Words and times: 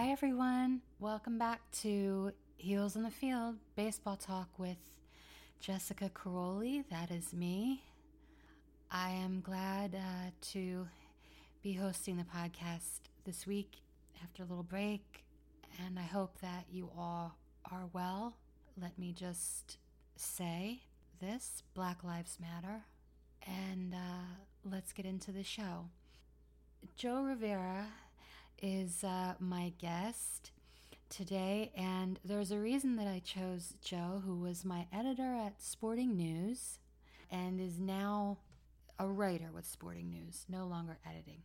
Hi, 0.00 0.12
everyone. 0.12 0.80
Welcome 1.00 1.38
back 1.38 1.60
to 1.82 2.30
Heels 2.56 2.94
in 2.94 3.02
the 3.02 3.10
Field 3.10 3.56
Baseball 3.74 4.14
Talk 4.14 4.48
with 4.56 4.76
Jessica 5.58 6.08
Caroli. 6.14 6.84
That 6.88 7.10
is 7.10 7.32
me. 7.32 7.82
I 8.92 9.10
am 9.10 9.40
glad 9.40 9.96
uh, 9.96 10.30
to 10.52 10.86
be 11.64 11.72
hosting 11.72 12.16
the 12.16 12.22
podcast 12.22 13.08
this 13.24 13.44
week 13.44 13.78
after 14.22 14.44
a 14.44 14.46
little 14.46 14.62
break, 14.62 15.24
and 15.84 15.98
I 15.98 16.04
hope 16.04 16.38
that 16.42 16.66
you 16.70 16.90
all 16.96 17.36
are 17.68 17.88
well. 17.92 18.36
Let 18.80 18.96
me 19.00 19.12
just 19.12 19.78
say 20.14 20.82
this 21.20 21.64
Black 21.74 22.04
Lives 22.04 22.38
Matter, 22.40 22.84
and 23.44 23.94
uh, 23.94 24.44
let's 24.64 24.92
get 24.92 25.06
into 25.06 25.32
the 25.32 25.42
show. 25.42 25.86
Joe 26.96 27.22
Rivera 27.22 27.88
is 28.62 29.04
uh, 29.04 29.34
my 29.38 29.72
guest 29.78 30.50
today, 31.08 31.72
and 31.76 32.18
there's 32.24 32.50
a 32.50 32.58
reason 32.58 32.96
that 32.96 33.06
I 33.06 33.20
chose 33.24 33.74
Joe, 33.82 34.22
who 34.24 34.36
was 34.36 34.64
my 34.64 34.86
editor 34.92 35.34
at 35.34 35.62
Sporting 35.62 36.16
News 36.16 36.78
and 37.30 37.60
is 37.60 37.78
now 37.78 38.38
a 38.98 39.06
writer 39.06 39.50
with 39.54 39.66
Sporting 39.66 40.10
News, 40.10 40.44
no 40.48 40.66
longer 40.66 40.98
editing. 41.08 41.42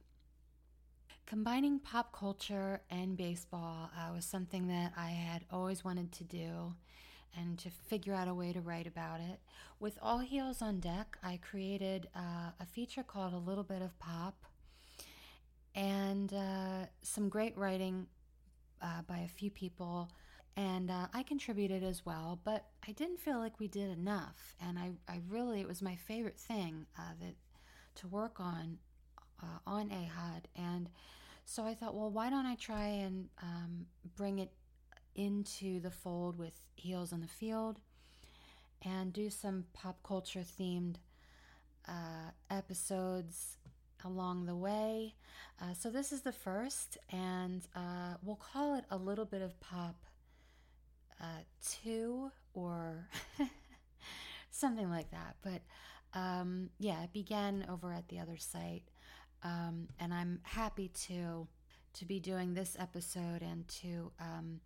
Combining 1.26 1.80
pop 1.80 2.12
culture 2.12 2.81
and 2.89 3.16
baseball 3.16 3.89
uh, 3.98 4.14
was 4.14 4.25
something 4.25 4.67
that 4.67 4.94
I 4.98 5.09
had 5.09 5.45
always 5.52 5.83
wanted 5.83 6.11
to 6.14 6.23
do 6.23 6.73
and 7.38 7.58
to 7.59 7.70
figure 7.70 8.14
out 8.14 8.27
a 8.27 8.33
way 8.33 8.53
to 8.53 8.61
write 8.61 8.88
about 8.88 9.20
it. 9.20 9.39
With 9.80 9.98
All 10.02 10.20
Heels 10.20 10.61
on 10.61 10.80
Deck, 10.80 11.17
I 11.23 11.39
created 11.42 12.08
uh, 12.16 12.52
a 12.59 12.66
feature 12.66 13.03
called 13.03 13.33
A 13.33 13.38
Little 13.38 13.64
Bit 13.64 13.81
of 13.81 13.98
Pop 14.00 14.45
and 15.75 16.33
uh, 16.33 16.85
some 17.02 17.29
great 17.29 17.57
writing 17.57 18.07
uh, 18.81 19.02
by 19.07 19.19
a 19.19 19.27
few 19.27 19.49
people. 19.52 20.09
And 20.55 20.91
uh, 20.91 21.07
I 21.13 21.23
contributed 21.23 21.83
as 21.83 22.05
well, 22.05 22.39
but 22.43 22.65
I 22.88 22.91
didn't 22.91 23.19
feel 23.19 23.39
like 23.39 23.59
we 23.59 23.67
did 23.67 23.89
enough. 23.89 24.55
And 24.61 24.77
I, 24.77 24.91
I 25.07 25.21
really, 25.27 25.61
it 25.61 25.67
was 25.67 25.81
my 25.81 25.95
favorite 25.95 26.38
thing 26.38 26.85
uh, 26.97 27.13
that 27.19 27.35
to 27.95 28.07
work 28.07 28.39
on 28.39 28.77
uh, 29.41 29.59
on 29.65 29.89
AHOD. 29.89 30.43
And 30.55 30.89
so 31.45 31.65
I 31.65 31.73
thought, 31.73 31.95
well, 31.95 32.09
why 32.09 32.30
don't 32.30 32.45
I 32.45 32.55
try 32.55 32.85
and 32.85 33.30
um, 33.41 33.85
bring 34.15 34.39
it 34.39 34.52
into 35.15 35.80
the 35.80 35.91
fold 35.91 36.37
with 36.37 36.53
Heels 36.75 37.11
in 37.11 37.21
the 37.21 37.27
Field 37.27 37.80
and 38.83 39.13
do 39.13 39.30
some 39.30 39.65
pop 39.73 39.97
culture 40.03 40.43
themed 40.59 40.95
uh, 41.87 42.31
episodes 42.49 43.58
along 44.05 44.45
the 44.45 44.55
way. 44.55 45.15
Uh, 45.61 45.73
so 45.73 45.89
this 45.89 46.11
is 46.11 46.21
the 46.21 46.31
first, 46.31 46.97
and 47.11 47.67
uh, 47.75 48.15
we'll 48.23 48.35
call 48.35 48.75
it 48.75 48.85
a 48.89 48.97
little 48.97 49.25
bit 49.25 49.41
of 49.41 49.59
pop 49.59 49.95
uh, 51.21 51.43
two 51.63 52.31
or 52.53 53.07
something 54.51 54.89
like 54.89 55.11
that. 55.11 55.35
But 55.41 55.61
um, 56.17 56.69
yeah, 56.79 57.03
it 57.03 57.13
began 57.13 57.65
over 57.69 57.93
at 57.93 58.07
the 58.09 58.19
other 58.19 58.37
site, 58.37 58.83
um, 59.43 59.87
and 59.99 60.13
I'm 60.13 60.39
happy 60.43 60.89
to 61.07 61.47
to 61.93 62.05
be 62.05 62.19
doing 62.19 62.55
this 62.55 62.75
episode 62.79 63.43
and 63.43 63.67
to 63.67 64.11
um, 64.19 64.59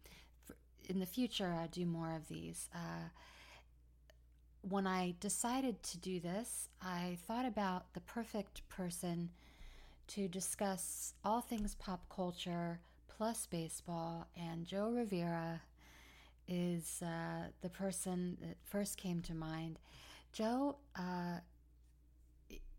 in 0.88 0.99
the 0.99 1.05
future 1.05 1.53
uh, 1.53 1.67
do 1.69 1.85
more 1.85 2.15
of 2.15 2.27
these 2.30 2.69
uh, 2.73 3.09
when 4.70 4.88
I 4.88 5.16
decided 5.20 5.82
to 5.83 5.98
do 5.98 6.20
this, 6.20 6.70
I 6.82 7.17
thought 7.28 7.45
about 7.45 7.94
the 7.94 8.02
perfect 8.02 8.67
person 8.70 9.30
to 10.08 10.28
discuss 10.28 11.14
all 11.23 11.42
things 11.42 11.76
pop 11.76 12.02
culture 12.14 12.80
plus 13.08 13.45
baseball, 13.45 14.27
and 14.36 14.66
Joe 14.66 14.92
Rivera 14.92 15.61
is 16.48 17.02
uh, 17.02 17.50
the 17.61 17.70
person 17.70 18.38
that 18.42 18.58
first 18.64 18.98
came 18.98 19.22
to 19.22 19.33
mind. 19.33 19.80
Joe 20.32 20.77
uh, 20.95 21.39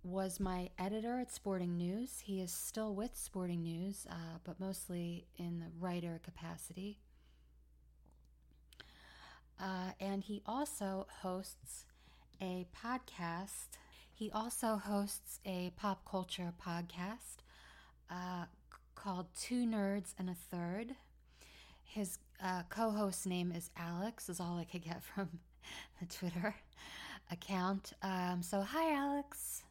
was 0.03 0.41
my 0.41 0.71
editor 0.79 1.19
at 1.21 1.33
Sporting 1.33 1.77
News. 1.77 2.21
He 2.25 2.41
is 2.41 2.53
still 2.53 2.95
with 2.95 3.17
Sporting 3.17 3.63
News, 3.63 4.07
uh, 4.09 4.39
but 4.45 4.61
mostly 4.61 5.27
in 5.37 5.59
the 5.61 5.71
writer 5.79 6.21
capacity. 6.25 6.99
Uh, 9.61 9.93
and 10.01 10.23
he 10.23 10.43
also 10.47 11.07
hosts 11.23 11.85
a 12.41 12.67
podcast. 12.85 13.69
He 14.15 14.31
also 14.31 14.77
hosts 14.77 15.41
a 15.45 15.73
pop 15.77 16.05
culture 16.09 16.53
podcast 16.65 17.39
uh, 18.11 18.45
called 18.95 19.27
Two 19.39 19.67
Nerds 19.67 20.15
and 20.19 20.31
a 20.31 20.35
Third. 20.35 20.95
His 21.85 22.19
uh, 22.43 22.63
co 22.69 22.91
host 22.91 23.27
name 23.27 23.53
is 23.53 23.71
Alex, 23.77 24.29
is 24.29 24.41
all 24.41 24.59
I 24.59 24.65
could 24.65 24.83
get 24.83 25.03
from 25.03 25.29
the 26.01 26.07
Twitter 26.07 26.55
account. 27.31 27.93
Um, 28.03 28.43
so, 28.43 28.61
hi, 28.61 28.95
Alex. 28.95 29.63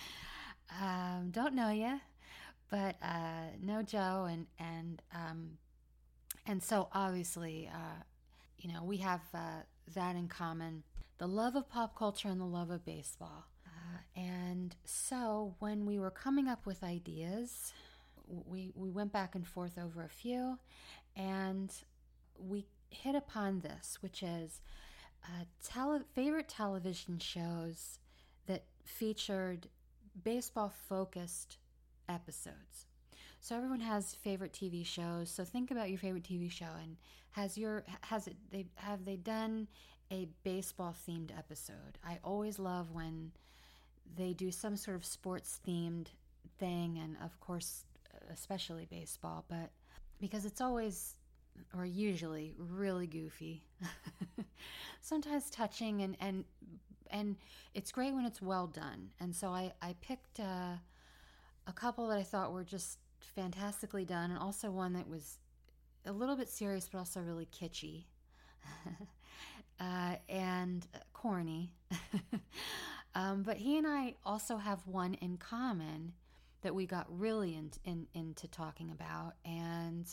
um, 0.80 1.30
don't 1.30 1.54
know 1.54 1.70
you, 1.70 2.00
but 2.70 2.96
uh, 3.02 3.50
know 3.62 3.82
Joe, 3.82 4.26
and 4.30 4.46
and 4.58 5.02
um, 5.14 5.50
and 6.46 6.62
so 6.62 6.88
obviously 6.92 7.70
uh, 7.72 8.02
you 8.58 8.72
know, 8.72 8.82
we 8.84 8.98
have 8.98 9.20
uh, 9.34 9.62
that 9.94 10.16
in 10.16 10.28
common 10.28 10.82
the 11.18 11.26
love 11.26 11.56
of 11.56 11.68
pop 11.68 11.96
culture 11.96 12.28
and 12.28 12.40
the 12.40 12.44
love 12.44 12.70
of 12.70 12.84
baseball. 12.84 13.46
Uh, 13.66 14.20
and 14.20 14.76
so 14.84 15.54
when 15.58 15.86
we 15.86 15.98
were 15.98 16.10
coming 16.10 16.48
up 16.48 16.66
with 16.66 16.84
ideas, 16.84 17.72
we, 18.26 18.72
we 18.74 18.90
went 18.90 19.12
back 19.12 19.34
and 19.34 19.46
forth 19.46 19.78
over 19.78 20.02
a 20.02 20.08
few, 20.08 20.58
and 21.16 21.72
we 22.38 22.66
hit 22.90 23.14
upon 23.14 23.60
this, 23.60 23.98
which 24.00 24.22
is 24.22 24.60
uh, 25.24 25.44
tele- 25.64 26.04
favorite 26.14 26.48
television 26.48 27.18
shows 27.18 27.98
that 28.46 28.64
featured 28.84 29.68
baseball 30.22 30.72
focused 30.88 31.58
episodes. 32.08 32.86
So 33.46 33.54
everyone 33.54 33.78
has 33.78 34.12
favorite 34.12 34.52
TV 34.52 34.84
shows. 34.84 35.30
So 35.30 35.44
think 35.44 35.70
about 35.70 35.88
your 35.88 36.00
favorite 36.00 36.24
TV 36.24 36.50
show 36.50 36.66
and 36.82 36.96
has 37.30 37.56
your 37.56 37.84
has 38.00 38.26
it 38.26 38.34
they 38.50 38.66
have 38.74 39.04
they 39.04 39.14
done 39.14 39.68
a 40.10 40.26
baseball 40.42 40.96
themed 41.08 41.30
episode. 41.30 41.96
I 42.04 42.18
always 42.24 42.58
love 42.58 42.90
when 42.90 43.30
they 44.16 44.32
do 44.32 44.50
some 44.50 44.76
sort 44.76 44.96
of 44.96 45.04
sports 45.04 45.60
themed 45.64 46.08
thing 46.58 46.98
and 47.00 47.16
of 47.24 47.38
course 47.38 47.84
especially 48.32 48.88
baseball, 48.90 49.44
but 49.48 49.70
because 50.18 50.44
it's 50.44 50.60
always 50.60 51.14
or 51.72 51.86
usually 51.86 52.52
really 52.58 53.06
goofy. 53.06 53.62
Sometimes 55.00 55.50
touching 55.50 56.02
and 56.02 56.16
and 56.18 56.44
and 57.12 57.36
it's 57.74 57.92
great 57.92 58.12
when 58.12 58.24
it's 58.24 58.42
well 58.42 58.66
done. 58.66 59.10
And 59.20 59.32
so 59.36 59.50
I 59.50 59.72
I 59.80 59.94
picked 60.00 60.40
uh, 60.40 60.78
a 61.68 61.72
couple 61.72 62.08
that 62.08 62.18
I 62.18 62.24
thought 62.24 62.52
were 62.52 62.64
just 62.64 62.98
fantastically 63.34 64.04
done, 64.04 64.30
and 64.30 64.38
also 64.38 64.70
one 64.70 64.92
that 64.94 65.08
was 65.08 65.38
a 66.04 66.12
little 66.12 66.36
bit 66.36 66.48
serious 66.48 66.88
but 66.88 66.98
also 66.98 67.20
really 67.20 67.46
kitschy 67.46 68.04
uh, 69.80 70.16
and 70.28 70.86
corny. 71.12 71.72
um, 73.14 73.42
but 73.42 73.56
he 73.56 73.78
and 73.78 73.86
I 73.86 74.14
also 74.24 74.56
have 74.56 74.86
one 74.86 75.14
in 75.14 75.36
common 75.36 76.12
that 76.62 76.74
we 76.74 76.86
got 76.86 77.06
really 77.08 77.54
in, 77.54 77.70
in, 77.84 78.06
into 78.14 78.48
talking 78.48 78.90
about, 78.90 79.34
and 79.44 80.06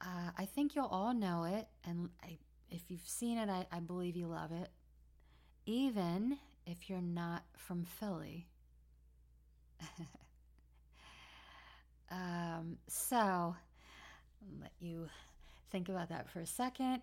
uh, 0.00 0.30
I 0.36 0.44
think 0.46 0.74
you'll 0.74 0.86
all 0.86 1.14
know 1.14 1.44
it. 1.44 1.68
And 1.84 2.10
I, 2.22 2.38
if 2.70 2.90
you've 2.90 3.00
seen 3.06 3.38
it, 3.38 3.48
I, 3.48 3.66
I 3.70 3.80
believe 3.80 4.16
you 4.16 4.26
love 4.26 4.52
it, 4.52 4.70
even 5.66 6.38
if 6.66 6.88
you're 6.88 7.00
not 7.00 7.44
from 7.56 7.84
Philly. 7.84 8.46
Um, 12.12 12.76
so, 12.88 13.56
let 14.60 14.72
you 14.80 15.08
think 15.70 15.88
about 15.88 16.10
that 16.10 16.28
for 16.28 16.40
a 16.40 16.46
second 16.46 17.00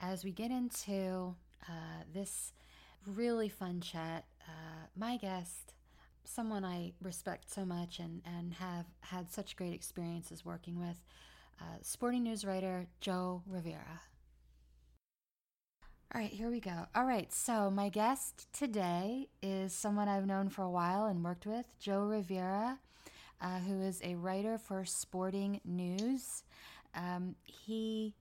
as 0.00 0.24
we 0.24 0.30
get 0.30 0.50
into 0.50 1.34
uh, 1.68 2.04
this 2.14 2.52
really 3.06 3.48
fun 3.48 3.80
chat. 3.80 4.24
Uh, 4.46 4.86
my 4.96 5.16
guest, 5.16 5.74
someone 6.24 6.64
I 6.64 6.92
respect 7.02 7.50
so 7.50 7.64
much 7.64 7.98
and, 7.98 8.22
and 8.24 8.54
have 8.54 8.86
had 9.00 9.32
such 9.32 9.56
great 9.56 9.72
experiences 9.72 10.44
working 10.44 10.78
with, 10.78 11.02
uh, 11.60 11.78
sporting 11.82 12.22
news 12.22 12.44
writer 12.44 12.86
Joe 13.00 13.42
Rivera. 13.46 14.00
All 16.14 16.20
right, 16.20 16.30
here 16.30 16.50
we 16.50 16.60
go. 16.60 16.86
All 16.94 17.06
right, 17.06 17.32
so 17.32 17.70
my 17.70 17.88
guest 17.88 18.46
today 18.52 19.28
is 19.42 19.72
someone 19.72 20.08
I've 20.08 20.26
known 20.26 20.50
for 20.50 20.62
a 20.62 20.70
while 20.70 21.06
and 21.06 21.24
worked 21.24 21.46
with, 21.46 21.66
Joe 21.80 22.04
Rivera 22.04 22.78
uh, 23.42 23.58
who 23.58 23.82
is 23.82 24.00
a 24.04 24.14
writer 24.14 24.56
for 24.56 24.84
Sporting 24.84 25.60
News. 25.64 26.44
Um, 26.94 27.34
he 27.42 28.14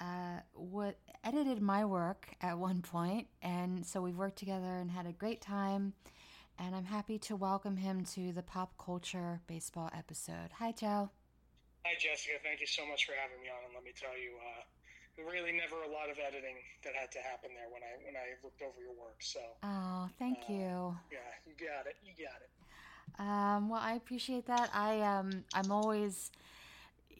uh, 0.00 0.40
what 0.54 0.98
edited 1.22 1.62
my 1.62 1.84
work 1.84 2.34
at 2.40 2.58
one 2.58 2.82
point, 2.82 3.28
and 3.40 3.86
so 3.86 4.02
we've 4.02 4.16
worked 4.16 4.38
together 4.38 4.78
and 4.80 4.90
had 4.90 5.06
a 5.06 5.12
great 5.12 5.40
time. 5.40 5.94
And 6.58 6.74
I'm 6.74 6.84
happy 6.84 7.18
to 7.30 7.36
welcome 7.36 7.76
him 7.76 8.04
to 8.12 8.32
the 8.32 8.42
pop 8.42 8.74
culture 8.76 9.40
baseball 9.46 9.90
episode. 9.96 10.50
Hi, 10.58 10.72
Joe. 10.72 11.10
Hi, 11.86 11.94
Jessica. 11.98 12.34
Thank 12.42 12.60
you 12.60 12.66
so 12.66 12.86
much 12.86 13.06
for 13.06 13.12
having 13.16 13.40
me 13.40 13.48
on. 13.48 13.64
And 13.64 13.74
let 13.74 13.82
me 13.82 13.90
tell 13.96 14.14
you, 14.18 14.36
uh, 14.36 15.24
really 15.30 15.52
never 15.52 15.82
a 15.82 15.90
lot 15.90 16.10
of 16.10 16.18
editing 16.18 16.56
that 16.84 16.94
had 16.94 17.10
to 17.12 17.20
happen 17.20 17.50
there 17.54 17.70
when 17.70 17.82
I 17.82 17.92
when 18.04 18.16
I 18.16 18.36
looked 18.42 18.62
over 18.62 18.80
your 18.82 18.94
work. 18.98 19.22
So. 19.22 19.40
Oh, 19.62 20.10
thank 20.18 20.38
uh, 20.50 20.52
you. 20.52 20.96
Yeah, 21.10 21.30
you 21.46 21.54
got 21.54 21.86
it. 21.86 21.96
You 22.02 22.12
got 22.18 22.42
it. 22.42 22.50
Um, 23.18 23.68
well, 23.68 23.80
I 23.82 23.94
appreciate 23.94 24.46
that. 24.46 24.70
I 24.74 25.00
um, 25.00 25.44
I'm 25.54 25.70
always, 25.70 26.30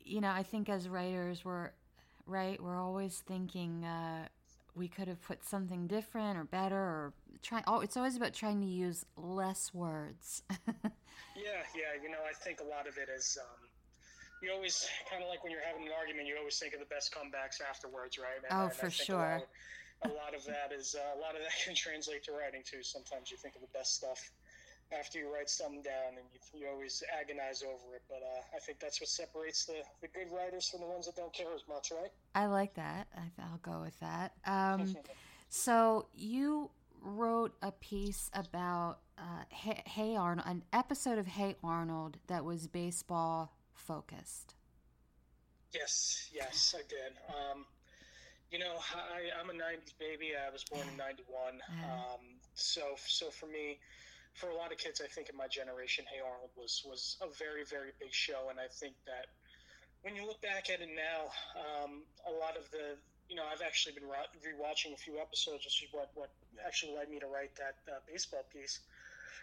you 0.04 0.20
know, 0.20 0.30
I 0.30 0.42
think 0.42 0.68
as 0.68 0.88
writers, 0.88 1.44
we're 1.44 1.70
right. 2.26 2.62
We're 2.62 2.80
always 2.80 3.22
thinking 3.26 3.84
uh, 3.84 4.28
we 4.74 4.88
could 4.88 5.08
have 5.08 5.22
put 5.22 5.44
something 5.44 5.86
different 5.86 6.38
or 6.38 6.44
better 6.44 6.76
or 6.76 7.12
try. 7.42 7.62
Oh, 7.66 7.80
it's 7.80 7.96
always 7.96 8.16
about 8.16 8.32
trying 8.32 8.60
to 8.60 8.66
use 8.66 9.04
less 9.16 9.72
words. 9.74 10.42
yeah, 10.50 11.62
yeah. 11.74 12.02
You 12.02 12.10
know, 12.10 12.22
I 12.28 12.32
think 12.32 12.60
a 12.60 12.64
lot 12.64 12.88
of 12.88 12.96
it 12.96 13.08
is. 13.14 13.38
Um, 13.40 13.68
you 14.42 14.50
always 14.50 14.88
kind 15.08 15.22
of 15.22 15.28
like 15.28 15.44
when 15.44 15.52
you're 15.52 15.62
having 15.62 15.86
an 15.86 15.92
argument, 15.96 16.26
you 16.26 16.34
always 16.36 16.58
think 16.58 16.74
of 16.74 16.80
the 16.80 16.90
best 16.90 17.14
comebacks 17.14 17.62
afterwards, 17.62 18.18
right? 18.18 18.42
And, 18.42 18.50
oh, 18.50 18.64
and 18.64 18.72
for 18.72 18.90
sure. 18.90 19.16
A 19.22 19.38
lot, 19.38 19.46
of, 20.02 20.10
a 20.10 20.14
lot 20.14 20.34
of 20.34 20.44
that 20.46 20.74
is 20.74 20.96
uh, 20.98 21.16
a 21.16 21.20
lot 21.22 21.36
of 21.36 21.42
that 21.42 21.54
can 21.64 21.76
translate 21.76 22.24
to 22.24 22.32
writing 22.32 22.62
too. 22.66 22.82
Sometimes 22.82 23.30
you 23.30 23.36
think 23.36 23.54
of 23.54 23.60
the 23.60 23.70
best 23.72 23.94
stuff 23.94 24.18
after 24.98 25.18
you 25.18 25.32
write 25.32 25.50
something 25.50 25.82
down, 25.82 26.16
and 26.16 26.26
you, 26.32 26.60
you 26.60 26.68
always 26.68 27.02
agonize 27.20 27.62
over 27.62 27.96
it. 27.96 28.02
But 28.08 28.22
uh, 28.22 28.56
I 28.56 28.58
think 28.58 28.80
that's 28.80 29.00
what 29.00 29.08
separates 29.08 29.64
the, 29.64 29.82
the 30.00 30.08
good 30.08 30.28
writers 30.34 30.68
from 30.68 30.80
the 30.80 30.86
ones 30.86 31.06
that 31.06 31.16
don't 31.16 31.32
care 31.32 31.52
as 31.54 31.62
much, 31.68 31.90
right? 31.90 32.10
I 32.34 32.46
like 32.46 32.74
that. 32.74 33.08
I, 33.16 33.50
will 33.50 33.58
go 33.62 33.80
with 33.80 33.98
that. 34.00 34.32
Um, 34.46 34.96
so 35.48 36.06
you 36.14 36.70
wrote 37.02 37.54
a 37.62 37.72
piece 37.72 38.30
about 38.34 38.98
uh, 39.18 39.44
hey, 39.50 39.82
hey 39.86 40.16
Arnold, 40.16 40.46
an 40.48 40.62
episode 40.72 41.18
of 41.18 41.26
Hey 41.26 41.56
Arnold 41.62 42.18
that 42.26 42.44
was 42.44 42.66
baseball 42.66 43.52
focused. 43.74 44.54
Yes, 45.72 46.28
yes, 46.32 46.74
I 46.76 46.82
did. 46.88 47.16
Um, 47.28 47.64
you 48.50 48.58
know, 48.58 48.74
I, 48.94 49.40
am 49.40 49.48
a 49.48 49.52
'90s 49.52 49.94
baby. 49.98 50.32
I 50.36 50.50
was 50.50 50.64
born 50.64 50.86
in 50.90 50.96
'91, 50.96 51.60
um, 51.84 52.20
so 52.54 52.82
so 53.06 53.30
for 53.30 53.46
me, 53.46 53.78
for 54.34 54.48
a 54.50 54.56
lot 54.56 54.72
of 54.72 54.78
kids, 54.78 55.00
I 55.04 55.08
think 55.08 55.28
in 55.28 55.36
my 55.36 55.48
generation, 55.48 56.04
Hey 56.08 56.20
Arnold 56.20 56.50
was 56.56 56.82
was 56.84 57.16
a 57.20 57.28
very 57.38 57.64
very 57.64 57.92
big 58.00 58.12
show, 58.12 58.48
and 58.50 58.58
I 58.58 58.68
think 58.68 58.94
that 59.06 59.26
when 60.02 60.16
you 60.16 60.26
look 60.26 60.42
back 60.42 60.70
at 60.70 60.80
it 60.80 60.90
now, 60.90 61.30
um, 61.54 62.02
a 62.26 62.32
lot 62.32 62.56
of 62.56 62.70
the 62.70 62.96
you 63.28 63.36
know, 63.36 63.44
I've 63.48 63.62
actually 63.62 63.94
been 63.96 64.10
rewatching 64.44 64.92
a 64.92 65.00
few 65.00 65.16
episodes, 65.16 65.64
which 65.64 65.82
is 65.82 65.88
what 65.92 66.10
what 66.14 66.30
actually 66.66 66.94
led 66.96 67.08
me 67.08 67.20
to 67.20 67.26
write 67.26 67.54
that 67.56 67.76
uh, 67.88 68.00
baseball 68.08 68.44
piece 68.52 68.80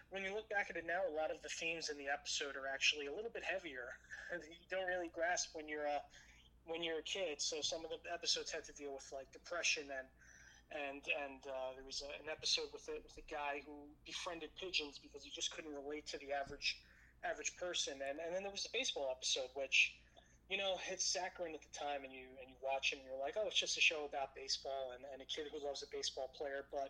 when 0.09 0.25
you 0.25 0.33
look 0.33 0.49
back 0.49 0.69
at 0.69 0.77
it 0.77 0.85
now, 0.85 1.05
a 1.05 1.13
lot 1.13 1.29
of 1.29 1.41
the 1.41 1.49
themes 1.49 1.89
in 1.89 1.97
the 1.97 2.09
episode 2.09 2.57
are 2.57 2.65
actually 2.65 3.05
a 3.05 3.13
little 3.13 3.31
bit 3.31 3.43
heavier. 3.45 3.93
You 4.33 4.69
don't 4.69 4.85
really 4.85 5.09
grasp 5.09 5.57
when 5.57 5.67
you're 5.67 5.89
a 5.89 6.01
when 6.69 6.83
you're 6.83 7.01
a 7.01 7.09
kid. 7.09 7.41
So 7.41 7.61
some 7.61 7.81
of 7.81 7.89
the 7.89 7.97
episodes 8.13 8.51
had 8.53 8.61
to 8.65 8.73
deal 8.73 8.93
with 8.93 9.09
like 9.09 9.25
depression 9.33 9.89
and 9.89 10.05
and 10.71 11.01
and 11.01 11.41
uh, 11.49 11.73
there 11.73 11.85
was 11.85 12.01
a, 12.05 12.09
an 12.21 12.29
episode 12.29 12.69
with 12.73 12.85
a, 12.89 13.01
with 13.01 13.17
a 13.17 13.25
guy 13.25 13.61
who 13.65 13.89
befriended 14.05 14.49
pigeons 14.59 14.99
because 15.01 15.23
he 15.23 15.31
just 15.33 15.49
couldn't 15.53 15.73
relate 15.73 16.05
to 16.13 16.17
the 16.21 16.33
average 16.33 16.77
average 17.25 17.57
person. 17.57 17.97
And 18.01 18.21
and 18.21 18.35
then 18.35 18.43
there 18.43 18.53
was 18.53 18.65
a 18.65 18.73
baseball 18.73 19.09
episode 19.09 19.49
which 19.53 19.93
you 20.49 20.57
know, 20.57 20.81
it's 20.89 21.05
saccharine 21.05 21.53
at 21.53 21.61
the 21.61 21.73
time, 21.77 22.01
and 22.01 22.09
you 22.09 22.25
and 22.41 22.49
you 22.49 22.57
watch 22.65 22.89
it, 22.89 22.97
and 22.97 23.05
you're 23.05 23.21
like, 23.21 23.37
oh, 23.37 23.45
it's 23.45 23.61
just 23.61 23.77
a 23.77 23.83
show 23.85 24.09
about 24.09 24.33
baseball 24.33 24.97
and, 24.97 25.05
and 25.13 25.21
a 25.21 25.27
kid 25.29 25.45
who 25.53 25.61
loves 25.61 25.85
a 25.85 25.89
baseball 25.93 26.33
player. 26.33 26.65
But 26.73 26.89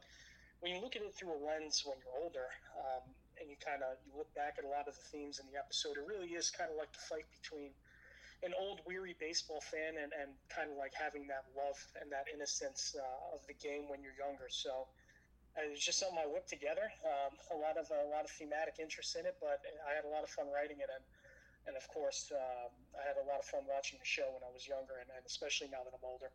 when 0.64 0.72
you 0.72 0.80
look 0.80 0.96
at 0.96 1.04
it 1.04 1.12
through 1.12 1.36
a 1.36 1.40
lens 1.44 1.84
when 1.84 2.00
you're 2.00 2.16
older, 2.24 2.48
um, 2.80 3.04
and 3.36 3.52
you 3.52 3.60
kind 3.60 3.84
of 3.84 4.00
you 4.08 4.16
look 4.16 4.32
back 4.32 4.56
at 4.60 4.64
a 4.64 4.72
lot 4.72 4.88
of 4.88 4.96
the 4.96 5.06
themes 5.12 5.44
in 5.44 5.46
the 5.52 5.60
episode, 5.60 6.00
it 6.00 6.08
really 6.08 6.40
is 6.40 6.48
kind 6.48 6.72
of 6.72 6.80
like 6.80 6.92
the 6.96 7.04
fight 7.04 7.28
between 7.36 7.76
an 8.44 8.54
old 8.56 8.80
weary 8.88 9.16
baseball 9.20 9.60
fan 9.60 10.00
and, 10.00 10.12
and 10.16 10.32
kind 10.48 10.72
of 10.72 10.78
like 10.80 10.96
having 10.96 11.28
that 11.28 11.44
love 11.56 11.76
and 12.00 12.08
that 12.12 12.32
innocence 12.32 12.96
uh, 12.96 13.36
of 13.36 13.44
the 13.48 13.58
game 13.58 13.92
when 13.92 14.00
you're 14.00 14.16
younger. 14.16 14.48
So 14.48 14.88
uh, 15.60 15.68
it's 15.68 15.84
just 15.84 16.00
something 16.00 16.20
I 16.20 16.28
whipped 16.28 16.48
together. 16.48 16.88
Um, 17.04 17.36
a 17.52 17.58
lot 17.60 17.76
of 17.76 17.92
a 17.92 18.08
lot 18.08 18.24
of 18.24 18.32
thematic 18.32 18.80
interest 18.80 19.16
in 19.20 19.26
it, 19.28 19.36
but 19.44 19.60
I 19.84 19.92
had 19.92 20.06
a 20.08 20.12
lot 20.12 20.24
of 20.24 20.30
fun 20.30 20.48
writing 20.54 20.80
it, 20.80 20.88
and 20.88 21.04
and 21.68 21.76
of 21.76 21.84
course 21.92 22.32
um, 22.32 22.72
I 22.96 23.04
had 23.04 23.20
a 23.20 23.26
lot 23.28 23.44
of 23.44 23.46
fun 23.46 23.68
watching 23.68 24.00
the 24.00 24.08
show 24.08 24.28
when 24.32 24.44
I 24.48 24.52
was 24.54 24.68
younger, 24.68 25.04
and, 25.04 25.10
and 25.12 25.26
especially 25.28 25.68
now 25.68 25.84
that 25.84 25.92
I'm 25.92 26.06
older. 26.08 26.32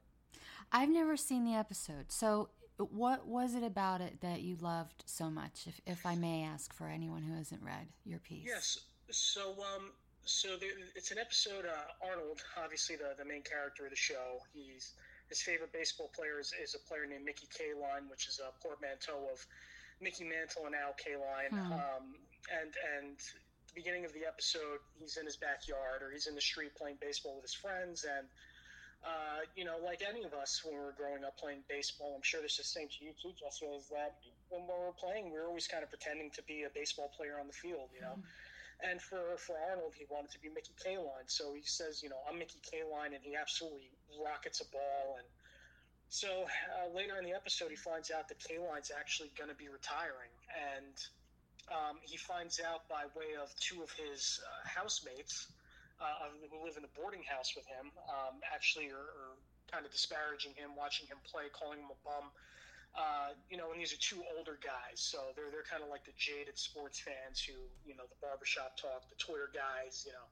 I've 0.73 0.91
never 0.91 1.17
seen 1.17 1.45
the 1.45 1.55
episode, 1.55 2.13
so 2.13 2.51
what 2.77 3.27
was 3.27 3.55
it 3.55 3.63
about 3.63 4.01
it 4.01 4.21
that 4.21 4.43
you 4.43 4.57
loved 4.61 5.05
so 5.07 5.31
much? 5.31 5.67
If, 5.67 5.81
if 5.87 6.07
I 6.07 6.17
may 6.17 6.43
ask 6.43 6.75
for 6.75 6.89
anyone 6.89 7.23
who 7.23 7.37
hasn't 7.37 7.63
read 7.63 7.87
your 8.05 8.19
piece. 8.19 8.45
Yes. 8.47 8.79
So, 9.11 9.55
um, 9.77 9.93
so 10.25 10.57
there, 10.57 10.71
it's 10.95 11.11
an 11.11 11.19
episode. 11.19 11.65
Uh, 11.67 12.07
Arnold, 12.07 12.41
obviously 12.57 12.97
the, 12.97 13.15
the 13.17 13.25
main 13.25 13.43
character 13.43 13.85
of 13.85 13.91
the 13.91 13.97
show. 13.97 14.41
He's 14.53 14.93
his 15.29 15.41
favorite 15.41 15.73
baseball 15.73 16.11
player 16.15 16.39
is, 16.39 16.53
is 16.61 16.75
a 16.75 16.83
player 16.89 17.07
named 17.07 17.25
Mickey 17.25 17.49
Kaline, 17.49 18.11
which 18.11 18.29
is 18.29 18.41
a 18.41 18.53
portmanteau 18.61 19.29
of 19.33 19.41
Mickey 20.01 20.25
Mantle 20.25 20.67
and 20.67 20.75
Al 20.75 20.97
Kaline. 20.97 21.53
Hmm. 21.53 21.73
Um, 21.73 22.05
and 22.53 22.73
and 22.97 23.17
the 23.17 23.75
beginning 23.75 24.05
of 24.05 24.13
the 24.13 24.27
episode, 24.27 24.81
he's 25.01 25.17
in 25.17 25.25
his 25.25 25.37
backyard 25.37 26.03
or 26.03 26.13
he's 26.13 26.27
in 26.27 26.35
the 26.35 26.45
street 26.45 26.75
playing 26.77 26.99
baseball 27.01 27.37
with 27.37 27.45
his 27.45 27.55
friends 27.55 28.05
and 28.05 28.29
uh, 29.05 29.45
you 29.55 29.65
know, 29.65 29.77
like 29.85 30.01
any 30.01 30.25
of 30.25 30.33
us 30.33 30.65
when 30.65 30.73
we 30.73 30.81
were 30.81 30.97
growing 30.97 31.25
up 31.25 31.37
playing 31.37 31.61
baseball, 31.69 32.17
I'm 32.17 32.25
sure 32.25 32.41
this 32.41 32.57
is 32.57 32.65
the 32.65 32.81
same 32.81 32.89
to 32.89 33.05
you 33.05 33.13
too, 33.21 33.37
Jessica, 33.37 33.69
is 33.77 33.89
that 33.93 34.17
when 34.49 34.65
we 34.65 34.73
were 34.73 34.97
playing, 34.97 35.29
we 35.29 35.37
were 35.37 35.45
always 35.45 35.69
kind 35.69 35.85
of 35.85 35.91
pretending 35.93 36.31
to 36.33 36.43
be 36.49 36.65
a 36.65 36.73
baseball 36.73 37.13
player 37.13 37.37
on 37.39 37.47
the 37.47 37.53
field, 37.53 37.93
you 37.93 38.01
know. 38.01 38.17
Mm-hmm. 38.17 38.54
And 38.85 39.01
for, 39.01 39.37
for 39.39 39.57
Arnold, 39.71 39.95
he 39.97 40.05
wanted 40.11 40.31
to 40.33 40.41
be 40.41 40.49
Mickey 40.49 40.75
Kaline. 40.77 41.27
So 41.27 41.55
he 41.55 41.63
says, 41.65 42.03
you 42.03 42.11
know, 42.11 42.21
I'm 42.29 42.39
Mickey 42.39 42.61
Kaline, 42.61 43.17
and 43.17 43.25
he 43.25 43.35
absolutely 43.35 43.89
rockets 44.21 44.61
a 44.61 44.69
ball. 44.69 45.17
And 45.19 45.27
so 46.09 46.29
uh, 46.77 46.95
later 46.95 47.17
in 47.17 47.25
the 47.25 47.33
episode, 47.33 47.71
he 47.71 47.77
finds 47.77 48.11
out 48.11 48.29
that 48.29 48.39
Kaline's 48.39 48.93
actually 48.93 49.33
going 49.39 49.49
to 49.49 49.57
be 49.57 49.69
retiring. 49.73 50.33
And 50.53 50.97
um, 51.73 51.97
he 52.03 52.17
finds 52.17 52.61
out 52.61 52.87
by 52.89 53.09
way 53.17 53.41
of 53.41 53.49
two 53.57 53.83
of 53.83 53.91
his 53.97 54.41
uh, 54.45 54.69
housemates 54.69 55.49
uh, 56.01 56.29
who 56.51 56.61
live 56.61 56.77
in 56.77 56.85
a 56.85 56.93
boarding 56.93 57.25
house 57.25 57.57
with 57.57 57.65
him 57.67 57.89
um, 58.11 58.37
actually 58.53 58.93
are, 58.93 59.09
are, 59.17 59.37
kind 59.73 59.87
of 59.89 59.91
disparaging 59.91 60.53
him, 60.55 60.77
watching 60.77 61.09
him 61.09 61.17
play, 61.25 61.51
calling 61.51 61.81
him 61.81 61.91
a 61.91 61.99
bum. 62.05 62.31
Uh, 62.95 63.35
you 63.51 63.59
know, 63.59 63.75
and 63.75 63.81
these 63.83 63.91
are 63.91 63.99
two 63.99 64.23
older 64.39 64.55
guys, 64.63 65.03
so 65.03 65.35
they're 65.35 65.51
they're 65.51 65.67
kind 65.67 65.83
of 65.83 65.91
like 65.91 66.07
the 66.07 66.15
jaded 66.15 66.55
sports 66.55 67.03
fans 67.03 67.43
who, 67.43 67.59
you 67.83 67.99
know, 67.99 68.07
the 68.07 68.19
barbershop 68.23 68.79
talk, 68.79 69.03
the 69.11 69.19
Twitter 69.19 69.51
guys, 69.51 70.07
you 70.07 70.15
know. 70.15 70.29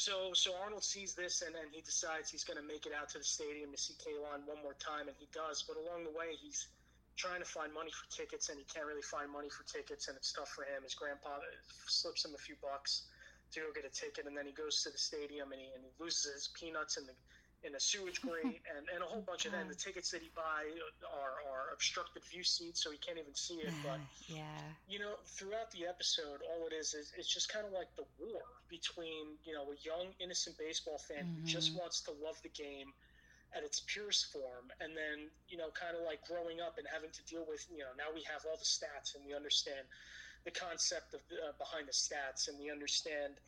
So 0.00 0.32
so 0.32 0.56
Arnold 0.56 0.84
sees 0.84 1.12
this 1.12 1.44
and 1.44 1.52
then 1.52 1.68
he 1.68 1.84
decides 1.84 2.32
he's 2.32 2.48
going 2.48 2.56
to 2.56 2.64
make 2.64 2.88
it 2.88 2.96
out 2.96 3.12
to 3.12 3.20
the 3.20 3.28
stadium 3.28 3.76
to 3.76 3.78
see 3.78 3.92
Kaline 4.00 4.48
one 4.48 4.56
more 4.64 4.72
time, 4.80 5.12
and 5.12 5.16
he 5.20 5.28
does. 5.36 5.60
But 5.68 5.76
along 5.76 6.08
the 6.08 6.16
way, 6.16 6.32
he's 6.40 6.72
trying 7.16 7.44
to 7.44 7.48
find 7.48 7.68
money 7.76 7.92
for 7.92 8.08
tickets, 8.08 8.48
and 8.48 8.56
he 8.56 8.64
can't 8.64 8.88
really 8.88 9.04
find 9.04 9.28
money 9.28 9.52
for 9.52 9.68
tickets, 9.68 10.08
and 10.08 10.16
it's 10.16 10.32
tough 10.32 10.48
for 10.48 10.64
him. 10.64 10.80
His 10.82 10.96
grandpa 10.96 11.44
slips 11.86 12.24
him 12.24 12.32
a 12.32 12.40
few 12.40 12.56
bucks 12.64 13.04
to 13.52 13.60
go 13.60 13.68
get 13.76 13.84
a 13.84 13.92
ticket, 13.92 14.24
and 14.24 14.32
then 14.32 14.48
he 14.48 14.56
goes 14.56 14.80
to 14.82 14.90
the 14.90 14.96
stadium 14.96 15.52
and 15.52 15.60
he, 15.60 15.68
and 15.76 15.84
he 15.84 15.92
loses 16.00 16.24
his 16.32 16.48
peanuts 16.56 16.96
in 16.96 17.04
the 17.04 17.12
in 17.64 17.74
a 17.74 17.80
sewage 17.80 18.20
grate 18.20 18.62
and, 18.74 18.84
and 18.92 19.02
a 19.02 19.06
whole 19.06 19.22
bunch 19.22 19.46
of 19.46 19.52
that. 19.52 19.62
And 19.62 19.70
the 19.70 19.78
tickets 19.78 20.10
that 20.10 20.22
he 20.22 20.30
buy 20.34 20.66
are, 21.06 21.38
are 21.46 21.72
obstructed 21.72 22.22
view 22.24 22.44
seats, 22.44 22.82
so 22.82 22.90
he 22.90 22.98
can't 22.98 23.18
even 23.18 23.34
see 23.34 23.62
it. 23.62 23.72
But 23.82 24.00
yeah, 24.26 24.60
you 24.88 24.98
know, 24.98 25.14
throughout 25.26 25.70
the 25.70 25.86
episode, 25.86 26.42
all 26.50 26.66
it 26.66 26.74
is 26.74 26.94
is 26.94 27.12
it's 27.16 27.32
just 27.32 27.52
kind 27.52 27.66
of 27.66 27.72
like 27.72 27.94
the 27.96 28.04
war 28.18 28.42
between 28.68 29.38
you 29.44 29.54
know 29.54 29.70
a 29.70 29.78
young 29.82 30.14
innocent 30.20 30.58
baseball 30.58 30.98
fan 30.98 31.24
mm-hmm. 31.24 31.40
who 31.40 31.46
just 31.46 31.70
mm-hmm. 31.70 31.80
wants 31.80 32.00
to 32.02 32.10
love 32.22 32.40
the 32.42 32.52
game 32.52 32.92
at 33.52 33.62
its 33.62 33.84
purest 33.86 34.32
form, 34.32 34.72
and 34.80 34.96
then 34.96 35.28
you 35.48 35.56
know, 35.58 35.68
kind 35.76 35.96
of 35.96 36.02
like 36.04 36.24
growing 36.24 36.60
up 36.60 36.78
and 36.78 36.86
having 36.88 37.10
to 37.12 37.22
deal 37.28 37.44
with 37.48 37.64
you 37.70 37.84
know 37.84 37.92
now 37.96 38.08
we 38.14 38.24
have 38.24 38.42
all 38.48 38.56
the 38.56 38.68
stats 38.68 39.14
and 39.14 39.24
we 39.24 39.34
understand 39.36 39.84
the 40.44 40.50
concept 40.50 41.14
of 41.14 41.20
uh, 41.30 41.52
behind 41.58 41.86
the 41.86 41.94
stats, 41.94 42.48
and 42.48 42.58
we 42.58 42.70
understand 42.70 43.38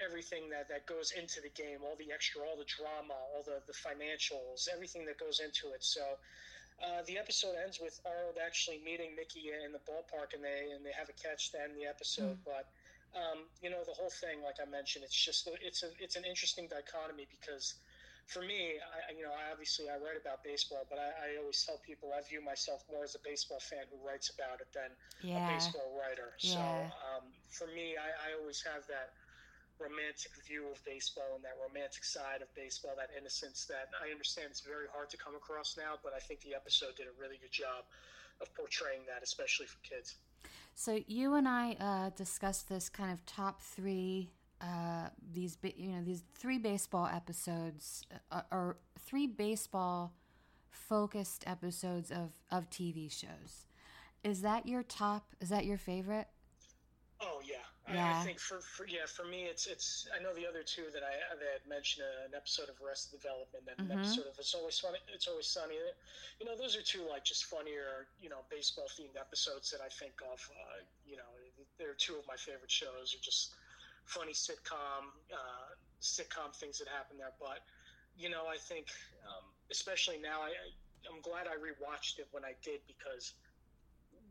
everything 0.00 0.48
that, 0.50 0.68
that 0.68 0.86
goes 0.86 1.12
into 1.12 1.40
the 1.40 1.52
game, 1.52 1.84
all 1.84 1.96
the 1.96 2.12
extra, 2.12 2.40
all 2.42 2.56
the 2.56 2.68
drama, 2.68 3.16
all 3.34 3.42
the, 3.44 3.60
the 3.66 3.76
financials, 3.76 4.68
everything 4.72 5.04
that 5.04 5.18
goes 5.18 5.40
into 5.40 5.74
it. 5.74 5.84
So 5.84 6.00
uh, 6.80 7.02
the 7.06 7.18
episode 7.18 7.54
ends 7.60 7.78
with 7.80 8.00
Arnold 8.06 8.40
actually 8.40 8.80
meeting 8.84 9.14
Mickey 9.14 9.52
in 9.52 9.72
the 9.72 9.82
ballpark, 9.84 10.34
and 10.34 10.42
they 10.42 10.72
and 10.74 10.84
they 10.84 10.94
have 10.96 11.08
a 11.08 11.16
catch 11.16 11.52
to 11.52 11.60
end 11.60 11.76
the 11.76 11.86
episode. 11.86 12.40
Mm. 12.40 12.48
But 12.48 12.64
um, 13.12 13.44
you 13.60 13.68
know, 13.68 13.84
the 13.84 13.92
whole 13.92 14.10
thing, 14.10 14.40
like 14.42 14.56
I 14.56 14.68
mentioned, 14.68 15.04
it's 15.04 15.14
just 15.14 15.48
it's 15.60 15.82
a 15.84 15.92
it's 16.00 16.16
an 16.16 16.24
interesting 16.24 16.66
dichotomy 16.66 17.28
because 17.28 17.76
for 18.26 18.40
me, 18.42 18.78
I, 18.78 19.12
you 19.12 19.22
know, 19.22 19.34
I 19.34 19.50
obviously 19.50 19.90
I 19.90 19.98
write 19.98 20.18
about 20.18 20.42
baseball, 20.42 20.86
but 20.88 20.98
I, 20.98 21.10
I, 21.10 21.28
always 21.42 21.58
tell 21.66 21.82
people 21.82 22.14
I 22.14 22.22
view 22.22 22.38
myself 22.38 22.86
more 22.86 23.02
as 23.02 23.18
a 23.18 23.22
baseball 23.26 23.58
fan 23.58 23.82
who 23.90 23.98
writes 24.06 24.30
about 24.30 24.62
it 24.62 24.70
than 24.70 24.94
yeah. 25.26 25.42
a 25.42 25.52
baseball 25.52 25.90
writer. 25.98 26.32
Yeah. 26.38 26.54
So 26.54 26.62
um, 27.12 27.24
for 27.50 27.66
me, 27.74 27.98
I, 27.98 28.30
I, 28.30 28.38
always 28.38 28.62
have 28.62 28.86
that 28.86 29.12
romantic 29.82 30.30
view 30.46 30.70
of 30.70 30.78
baseball 30.84 31.34
and 31.34 31.42
that 31.42 31.58
romantic 31.58 32.04
side 32.04 32.40
of 32.40 32.48
baseball, 32.54 32.92
that 32.96 33.10
innocence 33.18 33.66
that 33.66 33.90
I 33.98 34.10
understand 34.10 34.48
it's 34.50 34.62
very 34.62 34.86
hard 34.94 35.10
to 35.10 35.16
come 35.16 35.34
across 35.34 35.76
now, 35.76 35.98
but 36.02 36.12
I 36.14 36.20
think 36.20 36.40
the 36.40 36.54
episode 36.54 36.94
did 36.96 37.06
a 37.06 37.16
really 37.20 37.38
good 37.42 37.52
job 37.52 37.84
of 38.40 38.54
portraying 38.54 39.02
that, 39.10 39.22
especially 39.22 39.66
for 39.66 39.78
kids. 39.82 40.16
So 40.74 41.00
you 41.06 41.34
and 41.34 41.48
I 41.48 41.76
uh, 41.78 42.10
discussed 42.16 42.68
this 42.68 42.88
kind 42.88 43.12
of 43.12 43.24
top 43.26 43.60
three 43.60 44.30
uh, 44.62 45.08
these 45.32 45.58
you 45.76 45.90
know 45.90 46.02
these 46.04 46.22
three 46.34 46.58
baseball 46.58 47.06
episodes 47.12 48.06
uh, 48.30 48.42
or 48.52 48.76
three 49.00 49.26
baseball 49.26 50.12
focused 50.70 51.42
episodes 51.46 52.10
of 52.10 52.30
of 52.50 52.70
TV 52.70 53.10
shows. 53.10 53.66
Is 54.22 54.42
that 54.42 54.66
your 54.66 54.84
top? 54.84 55.34
Is 55.40 55.48
that 55.48 55.64
your 55.64 55.78
favorite? 55.78 56.28
Yeah. 57.90 58.14
I, 58.14 58.24
think 58.24 58.38
for, 58.38 58.60
for 58.62 58.86
yeah 58.86 59.06
for 59.10 59.24
me 59.26 59.50
it's 59.50 59.66
it's 59.66 60.06
I 60.14 60.22
know 60.22 60.32
the 60.32 60.46
other 60.46 60.62
two 60.62 60.86
that 60.94 61.02
I 61.02 61.18
that 61.34 61.66
mentioned 61.68 62.06
uh, 62.06 62.30
an 62.30 62.34
episode 62.34 62.70
of 62.70 62.78
Arrested 62.78 63.18
Development 63.18 63.66
and 63.66 63.78
Mhm. 63.78 63.90
an 63.90 63.98
episode 63.98 64.26
of 64.30 64.38
It's 64.38 64.54
Always 64.54 64.78
Funny 64.78 64.98
It's 65.12 65.26
Always 65.26 65.46
Sunny. 65.48 65.76
You 66.38 66.46
know 66.46 66.56
those 66.56 66.76
are 66.76 66.82
two 66.82 67.02
like 67.10 67.24
just 67.24 67.46
funnier 67.46 68.06
you 68.20 68.28
know 68.30 68.46
baseball 68.48 68.86
themed 68.86 69.18
episodes 69.18 69.70
that 69.70 69.80
I 69.82 69.88
think 69.88 70.14
of. 70.22 70.38
Uh, 70.50 70.84
you 71.04 71.16
know 71.16 71.26
they're 71.78 71.94
two 71.98 72.14
of 72.16 72.26
my 72.28 72.36
favorite 72.36 72.70
shows. 72.70 73.14
Are 73.14 73.22
just 73.24 73.54
funny 74.06 74.32
sitcom 74.32 75.10
uh, 75.34 75.68
sitcom 76.00 76.54
things 76.54 76.78
that 76.78 76.88
happen 76.88 77.18
there. 77.18 77.34
But 77.40 77.66
you 78.16 78.30
know 78.30 78.46
I 78.46 78.58
think 78.58 78.86
um, 79.26 79.44
especially 79.70 80.18
now 80.22 80.42
I 80.42 80.54
I'm 81.10 81.20
glad 81.20 81.48
I 81.48 81.58
rewatched 81.58 82.18
it 82.20 82.28
when 82.30 82.44
I 82.44 82.54
did 82.62 82.78
because 82.86 83.34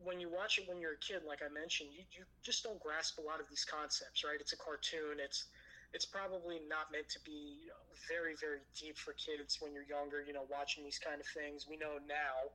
when 0.04 0.20
you 0.20 0.30
watch 0.30 0.58
it 0.58 0.68
when 0.68 0.80
you're 0.82 0.98
a 0.98 1.04
kid, 1.06 1.22
like 1.28 1.40
I 1.46 1.50
mentioned, 1.54 1.94
you, 1.94 2.04
you 2.12 2.24
just 2.44 2.64
don't 2.64 2.80
grasp 2.82 3.18
a 3.20 3.26
lot 3.26 3.40
of 3.40 3.48
these 3.50 3.66
concepts, 3.66 4.24
right? 4.26 4.40
It's 4.40 4.54
a 4.54 4.58
cartoon. 4.58 5.20
It's 5.22 5.46
it's 5.94 6.06
probably 6.08 6.60
not 6.72 6.88
meant 6.92 7.10
to 7.12 7.20
be 7.28 7.68
you 7.68 7.70
know, 7.70 7.84
very 8.10 8.34
very 8.40 8.64
deep 8.80 8.98
for 8.98 9.14
kids 9.14 9.58
when 9.62 9.74
you're 9.74 9.88
younger. 9.88 10.24
You 10.24 10.34
know, 10.34 10.48
watching 10.50 10.84
these 10.84 11.00
kind 11.00 11.20
of 11.22 11.28
things. 11.36 11.66
We 11.70 11.78
know 11.78 12.00
now 12.08 12.52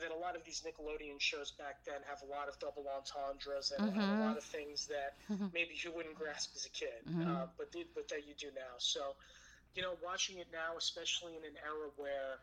that 0.00 0.10
a 0.10 0.16
lot 0.16 0.36
of 0.36 0.42
these 0.44 0.64
Nickelodeon 0.64 1.20
shows 1.20 1.52
back 1.60 1.84
then 1.84 2.00
have 2.08 2.22
a 2.24 2.28
lot 2.32 2.48
of 2.48 2.56
double 2.58 2.88
entendres 2.88 3.72
and, 3.76 3.84
Mhm. 3.92 4.20
a 4.20 4.24
lot 4.24 4.36
of 4.40 4.44
things 4.44 4.86
that 4.88 5.12
maybe 5.52 5.76
you 5.84 5.92
wouldn't 5.92 6.16
grasp 6.16 6.56
as 6.56 6.64
a 6.64 6.72
kid, 6.72 7.04
Mhm. 7.04 7.28
uh, 7.28 7.46
but 7.58 7.70
did, 7.72 7.92
but 7.94 8.08
that 8.08 8.24
you 8.26 8.32
do 8.40 8.48
now. 8.56 8.74
So, 8.78 9.12
you 9.76 9.82
know, 9.82 9.98
watching 10.02 10.38
it 10.38 10.48
now, 10.50 10.76
especially 10.78 11.36
in 11.36 11.44
an 11.44 11.56
era 11.60 11.90
where 11.96 12.40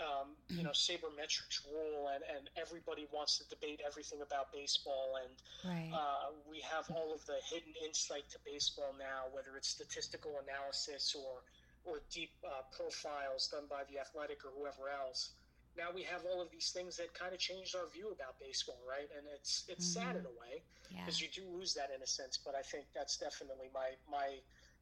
um, 0.00 0.28
you 0.48 0.62
know 0.62 0.70
sabermetrics 0.70 1.64
rule 1.70 2.08
and, 2.14 2.22
and 2.34 2.48
everybody 2.56 3.06
wants 3.12 3.38
to 3.38 3.44
debate 3.48 3.80
everything 3.86 4.20
about 4.22 4.52
baseball 4.52 5.18
and 5.22 5.32
Right. 5.64 5.90
uh, 5.92 6.30
we 6.48 6.60
have 6.60 6.86
all 6.94 7.12
of 7.12 7.24
the 7.26 7.36
hidden 7.50 7.74
insight 7.84 8.28
to 8.30 8.38
baseball 8.46 8.94
now, 8.98 9.26
whether 9.32 9.56
it's 9.56 9.68
statistical 9.68 10.38
analysis 10.46 11.14
or 11.18 11.42
or 11.84 12.02
deep 12.10 12.30
uh, 12.44 12.62
profiles 12.76 13.48
done 13.48 13.64
by 13.70 13.82
the 13.90 13.98
athletic 13.98 14.44
or 14.44 14.50
whoever 14.56 14.90
else. 14.90 15.30
Now 15.76 15.88
we 15.94 16.02
have 16.02 16.22
all 16.26 16.42
of 16.42 16.50
these 16.50 16.70
things 16.70 16.96
that 16.98 17.14
kind 17.14 17.32
of 17.32 17.38
changed 17.38 17.74
our 17.76 17.86
view 17.88 18.10
about 18.10 18.38
baseball, 18.40 18.78
right? 18.88 19.08
And 19.16 19.26
it's 19.34 19.64
it's 19.68 19.86
sad 19.86 20.16
in 20.16 20.26
a 20.26 20.34
way 20.42 20.62
yeah. 20.90 21.00
because 21.02 21.20
you 21.20 21.28
do 21.32 21.42
lose 21.50 21.74
that 21.74 21.90
in 21.94 22.02
a 22.02 22.06
sense. 22.06 22.38
But 22.38 22.54
I 22.54 22.62
think 22.62 22.86
that's 22.94 23.16
definitely 23.16 23.70
my 23.74 23.94
my 24.10 24.38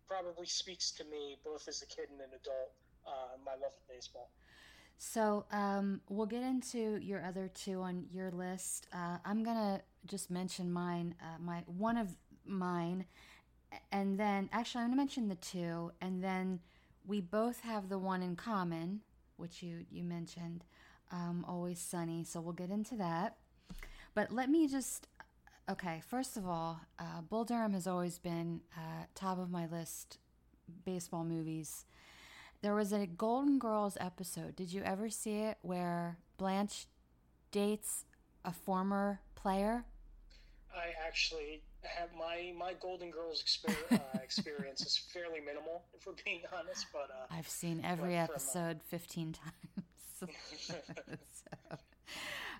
probably 0.08 0.46
speaks 0.46 0.90
to 0.92 1.04
me 1.04 1.37
both 1.44 1.68
as 1.68 1.82
a 1.82 1.87
kid 1.87 2.08
and 2.11 2.20
an 2.20 2.32
adult. 2.35 2.73
Uh, 3.06 3.38
my 3.44 3.52
love 3.52 3.70
of 3.70 3.87
baseball. 3.88 4.30
So 4.98 5.44
um, 5.50 6.00
we'll 6.08 6.26
get 6.26 6.42
into 6.42 6.96
your 6.96 7.22
other 7.24 7.48
two 7.52 7.80
on 7.82 8.06
your 8.10 8.30
list. 8.30 8.86
Uh, 8.92 9.18
I'm 9.24 9.44
gonna 9.44 9.82
just 10.06 10.30
mention 10.30 10.72
mine. 10.72 11.14
Uh, 11.20 11.38
my 11.40 11.64
one 11.66 11.96
of 11.96 12.16
mine, 12.46 13.04
and 13.92 14.18
then 14.18 14.48
actually 14.52 14.82
I'm 14.82 14.88
gonna 14.88 14.96
mention 14.96 15.28
the 15.28 15.34
two, 15.36 15.92
and 16.00 16.22
then 16.22 16.60
we 17.06 17.20
both 17.20 17.60
have 17.60 17.88
the 17.88 17.98
one 17.98 18.22
in 18.22 18.36
common, 18.36 19.00
which 19.36 19.62
you 19.62 19.84
you 19.90 20.02
mentioned, 20.02 20.64
um, 21.12 21.44
always 21.46 21.78
sunny. 21.78 22.24
So 22.24 22.40
we'll 22.40 22.52
get 22.54 22.70
into 22.70 22.96
that. 22.96 23.36
But 24.14 24.32
let 24.32 24.50
me 24.50 24.68
just. 24.68 25.08
Okay, 25.68 26.00
first 26.06 26.36
of 26.36 26.46
all, 26.46 26.78
uh, 26.96 27.22
Bull 27.28 27.44
Durham 27.44 27.72
has 27.72 27.88
always 27.88 28.20
been 28.20 28.60
uh, 28.76 29.06
top 29.16 29.36
of 29.36 29.50
my 29.50 29.66
list 29.66 30.18
baseball 30.84 31.24
movies. 31.24 31.84
There 32.66 32.75
was 32.75 32.90
a 32.92 33.06
Golden 33.06 33.61
Girls 33.61 33.96
episode. 34.00 34.56
Did 34.56 34.73
you 34.73 34.82
ever 34.82 35.08
see 35.08 35.37
it 35.37 35.56
where 35.62 36.18
Blanche 36.37 36.87
dates 37.52 38.04
a 38.44 38.52
former 38.52 39.20
player? 39.37 39.85
I 40.75 40.88
actually 41.06 41.62
have 41.82 42.08
my 42.18 42.52
my 42.58 42.73
Golden 42.80 43.12
Girls 43.12 43.40
exper- 43.40 43.92
uh, 43.92 44.18
experience 44.20 44.85
is 44.85 44.96
fairly 44.96 45.38
minimal, 45.38 45.85
if 45.94 46.08
we're 46.08 46.14
being 46.25 46.40
honest. 46.52 46.87
But 46.92 47.08
uh, 47.08 47.32
I've 47.32 47.49
seen 47.49 47.82
every 47.85 48.16
What, 48.16 48.26
from, 48.26 48.32
uh, 48.32 48.35
episode 48.35 48.80
15 48.82 49.35
times. 49.35 49.52
So- 51.38 51.78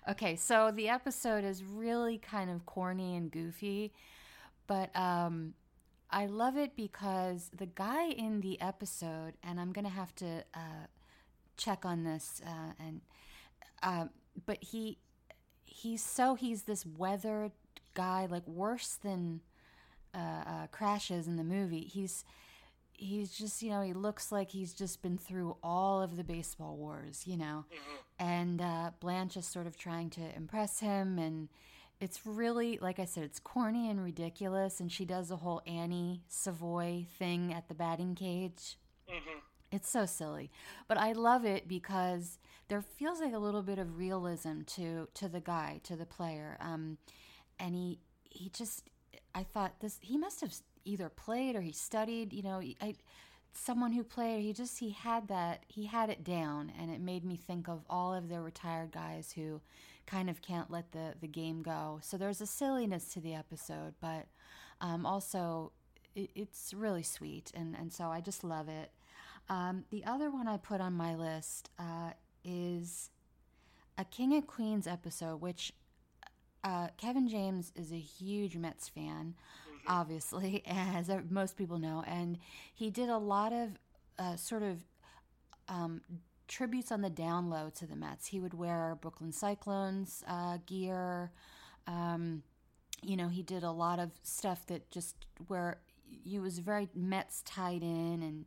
okay, 0.09 0.37
so 0.37 0.71
the 0.71 0.87
episode 0.87 1.43
is 1.43 1.65
really 1.65 2.17
kind 2.17 2.49
of 2.49 2.65
corny 2.65 3.17
and 3.17 3.29
goofy, 3.29 3.91
but 4.67 4.95
um, 4.95 5.53
I 6.09 6.25
love 6.25 6.55
it 6.57 6.75
because 6.75 7.51
the 7.55 7.65
guy 7.65 8.07
in 8.07 8.41
the 8.41 8.59
episode, 8.61 9.33
and 9.43 9.59
I'm 9.59 9.73
gonna 9.73 9.89
have 9.89 10.15
to 10.15 10.43
uh, 10.53 10.87
check 11.57 11.85
on 11.85 12.03
this, 12.03 12.41
uh, 12.45 12.71
and 12.79 13.01
um, 13.83 14.09
but 14.45 14.63
he 14.63 14.99
he's 15.65 16.01
so 16.01 16.35
he's 16.35 16.63
this 16.63 16.85
weathered 16.85 17.51
guy, 17.93 18.25
like 18.29 18.47
worse 18.47 18.95
than 18.95 19.41
uh, 20.13 20.43
uh, 20.45 20.67
crashes 20.71 21.27
in 21.27 21.35
the 21.35 21.43
movie. 21.43 21.81
He's 21.81 22.23
he's 22.93 23.31
just 23.31 23.61
you 23.61 23.69
know 23.69 23.81
he 23.81 23.93
looks 23.93 24.31
like 24.31 24.51
he's 24.51 24.73
just 24.73 25.01
been 25.01 25.17
through 25.17 25.57
all 25.61 26.01
of 26.01 26.15
the 26.15 26.23
baseball 26.23 26.77
wars, 26.77 27.23
you 27.25 27.35
know, 27.37 27.65
and 28.17 28.61
uh, 28.61 28.91
Blanche 29.01 29.35
is 29.35 29.45
sort 29.45 29.67
of 29.67 29.77
trying 29.77 30.09
to 30.11 30.35
impress 30.35 30.79
him 30.79 31.19
and. 31.19 31.49
It's 31.99 32.25
really, 32.25 32.77
like 32.79 32.99
I 32.99 33.05
said, 33.05 33.23
it's 33.23 33.39
corny 33.39 33.89
and 33.89 34.03
ridiculous. 34.03 34.79
And 34.79 34.91
she 34.91 35.05
does 35.05 35.29
the 35.29 35.37
whole 35.37 35.61
Annie 35.65 36.23
Savoy 36.27 37.07
thing 37.17 37.53
at 37.53 37.67
the 37.67 37.73
batting 37.73 38.15
cage. 38.15 38.77
mhm. 39.09 39.41
It's 39.71 39.89
so 39.89 40.05
silly, 40.05 40.49
but 40.87 40.97
I 40.97 41.11
love 41.11 41.43
it 41.43 41.67
because 41.67 42.39
there 42.69 42.81
feels 42.81 43.19
like 43.19 43.33
a 43.33 43.37
little 43.39 43.61
bit 43.61 43.79
of 43.79 43.97
realism 43.97 44.61
to 44.67 45.09
to 45.15 45.27
the 45.27 45.41
guy, 45.41 45.81
to 45.83 45.97
the 45.97 46.05
player. 46.05 46.57
Um, 46.61 46.97
and 47.59 47.75
he 47.75 47.99
he 48.23 48.49
just, 48.49 48.83
I 49.35 49.43
thought 49.43 49.79
this 49.81 49.99
he 50.01 50.17
must 50.17 50.39
have 50.41 50.53
either 50.85 51.09
played 51.09 51.55
or 51.55 51.61
he 51.61 51.73
studied. 51.73 52.31
You 52.31 52.43
know, 52.43 52.61
I 52.81 52.95
someone 53.53 53.91
who 53.91 54.03
played. 54.03 54.41
He 54.43 54.53
just 54.53 54.79
he 54.79 54.91
had 54.91 55.27
that 55.27 55.63
he 55.67 55.85
had 55.87 56.09
it 56.09 56.23
down, 56.23 56.71
and 56.79 56.89
it 56.91 57.01
made 57.01 57.25
me 57.25 57.35
think 57.35 57.67
of 57.67 57.83
all 57.89 58.13
of 58.13 58.29
the 58.29 58.39
retired 58.41 58.91
guys 58.91 59.33
who 59.33 59.61
kind 60.07 60.29
of 60.29 60.41
can't 60.41 60.71
let 60.71 60.91
the 60.93 61.13
the 61.19 61.27
game 61.27 61.61
go. 61.61 61.99
So 62.01 62.17
there's 62.17 62.41
a 62.41 62.47
silliness 62.47 63.13
to 63.13 63.19
the 63.19 63.35
episode, 63.35 63.93
but 64.01 64.27
um, 64.81 65.05
also 65.05 65.73
it, 66.15 66.31
it's 66.33 66.73
really 66.73 67.03
sweet, 67.03 67.51
and 67.53 67.75
and 67.75 67.93
so 67.93 68.05
I 68.05 68.21
just 68.21 68.43
love 68.43 68.69
it. 68.69 68.91
Um, 69.49 69.85
the 69.91 70.03
other 70.05 70.31
one 70.31 70.47
I 70.47 70.57
put 70.57 70.81
on 70.81 70.93
my 70.93 71.15
list 71.15 71.69
uh, 71.77 72.11
is 72.43 73.11
a 73.97 74.05
King 74.05 74.35
of 74.35 74.47
Queens 74.47 74.87
episode, 74.87 75.41
which 75.41 75.73
uh, 76.63 76.87
Kevin 76.97 77.27
James 77.27 77.71
is 77.75 77.91
a 77.91 77.99
huge 77.99 78.57
Mets 78.57 78.89
fan, 78.89 79.35
obviously, 79.87 80.63
as 80.67 81.09
most 81.29 81.57
people 81.57 81.79
know, 81.79 82.03
and 82.07 82.37
he 82.73 82.89
did 82.89 83.09
a 83.09 83.17
lot 83.17 83.53
of 83.53 83.77
uh, 84.19 84.35
sort 84.35 84.63
of 84.63 84.83
um, 85.69 86.01
tributes 86.47 86.91
on 86.91 87.01
the 87.01 87.09
down 87.09 87.49
low 87.49 87.69
to 87.75 87.85
the 87.85 87.95
Mets. 87.95 88.27
He 88.27 88.39
would 88.39 88.53
wear 88.53 88.97
Brooklyn 89.01 89.31
Cyclones 89.31 90.23
uh, 90.27 90.57
gear. 90.65 91.31
Um, 91.85 92.43
you 93.03 93.15
know, 93.15 93.27
he 93.27 93.43
did 93.43 93.63
a 93.63 93.71
lot 93.71 93.99
of 93.99 94.11
stuff 94.23 94.65
that 94.67 94.89
just 94.89 95.15
where 95.47 95.79
he 96.23 96.39
was 96.39 96.59
very 96.59 96.89
Mets 96.95 97.41
tied 97.43 97.83
in, 97.83 98.23
and 98.23 98.45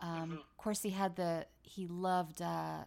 um, 0.00 0.32
of 0.32 0.56
course 0.56 0.82
he 0.82 0.90
had 0.90 1.16
the 1.16 1.46
he 1.62 1.86
loved 1.86 2.40
uh, 2.40 2.84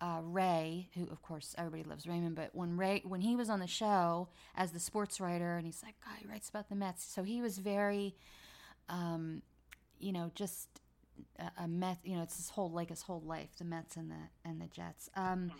uh, 0.00 0.20
Ray, 0.22 0.88
who 0.94 1.04
of 1.10 1.22
course 1.22 1.54
everybody 1.56 1.84
loves 1.84 2.06
Raymond, 2.06 2.36
but 2.36 2.50
when 2.54 2.76
Ray 2.76 3.02
when 3.04 3.20
he 3.20 3.36
was 3.36 3.48
on 3.48 3.60
the 3.60 3.66
show 3.66 4.28
as 4.54 4.72
the 4.72 4.80
sports 4.80 5.20
writer, 5.20 5.56
and 5.56 5.64
he's 5.64 5.82
like, 5.82 5.94
God, 6.04 6.16
he 6.20 6.28
writes 6.28 6.48
about 6.48 6.68
the 6.68 6.74
Mets, 6.74 7.04
so 7.04 7.22
he 7.22 7.40
was 7.40 7.58
very, 7.58 8.14
um, 8.88 9.42
you 9.98 10.12
know, 10.12 10.30
just 10.34 10.80
a, 11.38 11.64
a 11.64 11.68
Met. 11.68 11.98
You 12.04 12.16
know, 12.16 12.22
it's 12.22 12.36
his 12.36 12.50
whole 12.50 12.70
like 12.70 12.90
his 12.90 13.02
whole 13.02 13.20
life, 13.20 13.50
the 13.58 13.64
Mets 13.64 13.96
and 13.96 14.10
the 14.10 14.28
and 14.44 14.60
the 14.60 14.66
Jets. 14.66 15.08
Um, 15.14 15.52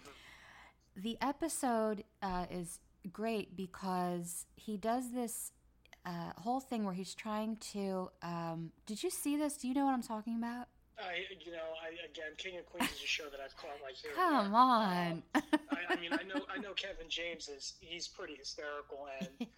the 0.97 1.19
episode 1.21 2.05
uh, 2.23 2.47
is 2.51 2.81
great 3.13 3.57
because 3.57 4.47
he 4.57 4.77
does 4.77 5.13
this 5.13 5.53
uh, 6.05 6.33
whole 6.39 6.61
thing 6.61 6.85
where 6.85 6.95
he's 6.95 7.15
trying 7.15 7.57
to. 7.73 8.11
Um, 8.23 8.73
did 8.87 9.03
you 9.03 9.11
see 9.11 9.37
this? 9.37 9.57
Do 9.57 9.69
you 9.69 9.75
know 9.75 9.85
what 9.85 9.93
I'm 9.93 10.03
talking 10.03 10.37
about? 10.37 10.69
I 10.99 11.25
you 11.45 11.53
know 11.53 11.77
I 11.83 11.89
again 12.09 12.33
King 12.39 12.59
of 12.59 12.67
Queens 12.67 12.91
is 12.93 13.03
a 13.03 13.07
show 13.07 13.25
that 13.31 13.41
I've 13.41 13.57
caught 13.57 13.77
like 13.83 13.97
here. 13.97 14.13
Come 14.15 14.51
there. 14.51 14.61
on. 14.61 15.23
I, 15.35 15.43
I 15.91 15.97
mean, 15.97 16.13
I 16.13 16.23
know, 16.23 16.45
I 16.49 16.59
know 16.59 16.73
Kevin 16.73 17.09
James 17.09 17.49
is 17.49 17.75
he's 17.81 18.09
pretty 18.09 18.35
hysterical, 18.35 19.07
and 19.21 19.29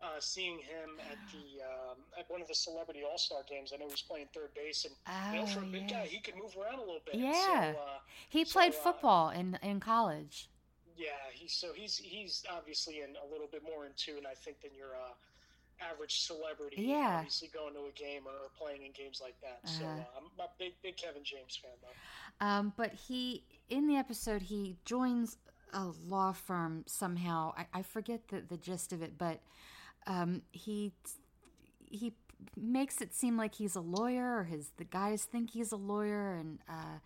uh, 0.00 0.20
seeing 0.20 0.58
him 0.58 1.00
at 1.10 1.18
the 1.32 1.62
um, 1.64 1.98
at 2.18 2.30
one 2.30 2.40
of 2.40 2.48
the 2.48 2.54
Celebrity 2.54 3.02
All 3.08 3.18
Star 3.18 3.40
games, 3.48 3.72
I 3.74 3.78
know 3.78 3.88
he's 3.88 4.02
playing 4.02 4.28
third 4.34 4.54
base, 4.54 4.84
and 4.84 4.94
you 5.32 5.40
know, 5.40 5.46
for 5.46 5.60
a 5.60 5.62
Oh, 5.64 5.72
big 5.72 5.90
yeah. 5.90 6.02
guy, 6.02 6.06
he 6.06 6.20
could 6.20 6.36
move 6.36 6.54
around 6.56 6.76
a 6.78 6.82
little 6.82 7.02
bit. 7.04 7.16
Yeah. 7.16 7.72
So, 7.74 7.78
uh, 7.80 7.98
He 8.28 8.44
So, 8.44 8.52
played 8.52 8.72
uh, 8.74 8.76
football 8.76 9.30
in 9.30 9.58
in 9.62 9.80
college. 9.80 10.48
yeah, 10.96 11.08
he's 11.32 11.52
so 11.52 11.72
he's 11.74 11.96
he's 11.98 12.44
obviously 12.50 13.00
in 13.00 13.16
a 13.16 13.26
little 13.30 13.48
bit 13.50 13.62
more 13.62 13.86
in 13.86 13.92
tune, 13.96 14.24
I 14.26 14.34
think, 14.34 14.60
than 14.60 14.74
your 14.74 14.94
uh, 14.96 15.14
average 15.80 16.20
celebrity. 16.20 16.82
Yeah. 16.82 17.18
obviously 17.18 17.48
going 17.48 17.74
to 17.74 17.86
a 17.86 17.92
game 17.92 18.22
or, 18.26 18.32
or 18.32 18.50
playing 18.58 18.82
in 18.84 18.92
games 18.92 19.20
like 19.22 19.40
that. 19.42 19.60
So 19.68 19.84
Uh-huh. 19.84 20.00
uh, 20.00 20.18
I'm 20.18 20.24
a 20.40 20.48
big 20.58 20.74
big 20.82 20.96
Kevin 20.96 21.24
James 21.24 21.56
fan 21.56 21.72
though. 21.82 22.46
Um, 22.46 22.72
but 22.76 22.92
he, 22.94 23.44
in 23.68 23.86
the 23.86 23.96
episode, 23.96 24.42
he 24.42 24.76
joins 24.84 25.38
a 25.72 25.84
law 26.08 26.32
firm 26.32 26.84
somehow. 26.86 27.52
I, 27.56 27.66
I 27.74 27.82
forget 27.82 28.28
the, 28.28 28.40
the 28.40 28.56
gist 28.56 28.92
of 28.92 29.02
it, 29.02 29.18
but 29.18 29.40
um, 30.06 30.42
he 30.52 30.92
he 31.90 32.12
makes 32.56 33.00
it 33.00 33.14
seem 33.14 33.36
like 33.36 33.54
he's 33.56 33.74
a 33.74 33.80
lawyer, 33.80 34.38
or 34.38 34.44
his 34.44 34.70
the 34.76 34.84
guys 34.84 35.24
think 35.24 35.50
he's 35.50 35.72
a 35.72 35.76
lawyer, 35.76 36.34
and 36.34 36.58
uh, 36.68 36.98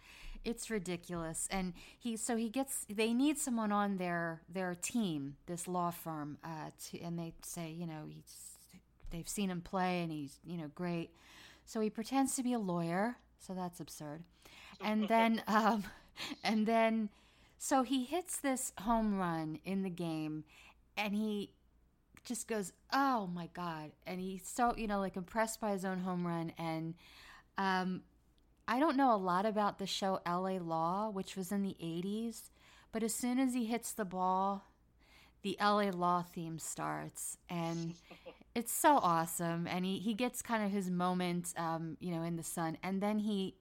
it's 0.45 0.71
ridiculous. 0.71 1.49
And 1.51 1.75
he 1.99 2.17
so 2.17 2.37
he 2.37 2.49
gets 2.49 2.87
they 2.89 3.13
need 3.13 3.39
someone 3.39 3.73
on 3.73 3.97
their 3.97 4.43
their 4.49 4.75
team, 4.75 5.37
this 5.47 5.67
law 5.69 5.91
firm, 5.91 6.39
uh, 6.45 6.71
to, 6.87 7.01
and 7.01 7.19
they 7.19 7.33
say 7.43 7.71
you 7.71 7.87
know 7.87 8.05
he's 8.09 8.59
they've 9.11 9.29
seen 9.29 9.51
him 9.51 9.61
play 9.61 10.03
and 10.03 10.11
he's 10.11 10.39
you 10.45 10.57
know 10.57 10.71
great. 10.75 11.11
So 11.65 11.81
he 11.81 11.91
pretends 11.91 12.37
to 12.37 12.43
be 12.43 12.53
a 12.53 12.59
lawyer. 12.59 13.17
So 13.39 13.55
that's 13.55 13.81
absurd. 13.81 14.23
And 14.81 15.09
then, 15.09 15.43
um, 15.47 15.85
and 16.45 16.67
then, 16.67 17.09
so 17.59 17.83
he 17.83 18.05
hits 18.05 18.37
this 18.37 18.73
home 18.81 19.19
run 19.19 19.59
in 19.65 19.83
the 19.83 19.91
game, 19.91 20.45
and 20.97 21.15
he 21.15 21.51
just 22.25 22.49
goes, 22.49 22.73
"Oh 22.93 23.29
my 23.33 23.49
god!" 23.53 23.93
And 24.07 24.21
he's 24.21 24.47
so 24.47 24.75
you 24.77 24.87
know 24.87 25.01
like 25.01 25.17
impressed 25.17 25.61
by 25.61 25.73
his 25.73 25.85
own 25.85 25.99
home 25.99 26.27
run. 26.27 26.53
And 26.59 26.95
um, 27.59 28.03
I 28.69 28.79
don't 28.79 28.97
know 28.97 29.15
a 29.15 29.17
lot 29.17 29.47
about 29.47 29.79
the 29.79 29.87
show 29.87 30.21
L.A. 30.25 30.59
Law, 30.59 31.11
which 31.11 31.37
was 31.37 31.53
in 31.53 31.63
the 31.63 31.77
'80s, 31.83 32.51
but 32.93 33.03
as 33.03 33.15
soon 33.15 33.39
as 33.39 33.55
he 33.55 33.67
hits 33.67 33.93
the 33.93 34.05
ball, 34.05 34.65
the 35.43 35.57
LA 35.61 35.91
Law 35.91 36.23
theme 36.23 36.59
starts, 36.59 37.39
and 37.49 37.95
it's 38.55 38.73
so 38.73 38.99
awesome. 38.99 39.67
And 39.67 39.85
he, 39.85 39.99
he 39.99 40.15
gets 40.15 40.43
kind 40.43 40.65
of 40.65 40.71
his 40.71 40.91
moment, 40.91 41.53
um, 41.57 41.97
you 42.01 42.15
know, 42.15 42.23
in 42.23 42.37
the 42.37 42.43
sun, 42.43 42.79
and 42.83 43.03
then 43.03 43.19
he 43.19 43.57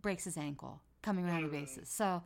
breaks 0.00 0.24
his 0.24 0.36
ankle 0.36 0.80
coming 1.02 1.26
around 1.26 1.42
the 1.42 1.48
bases. 1.48 1.88
So 1.88 2.22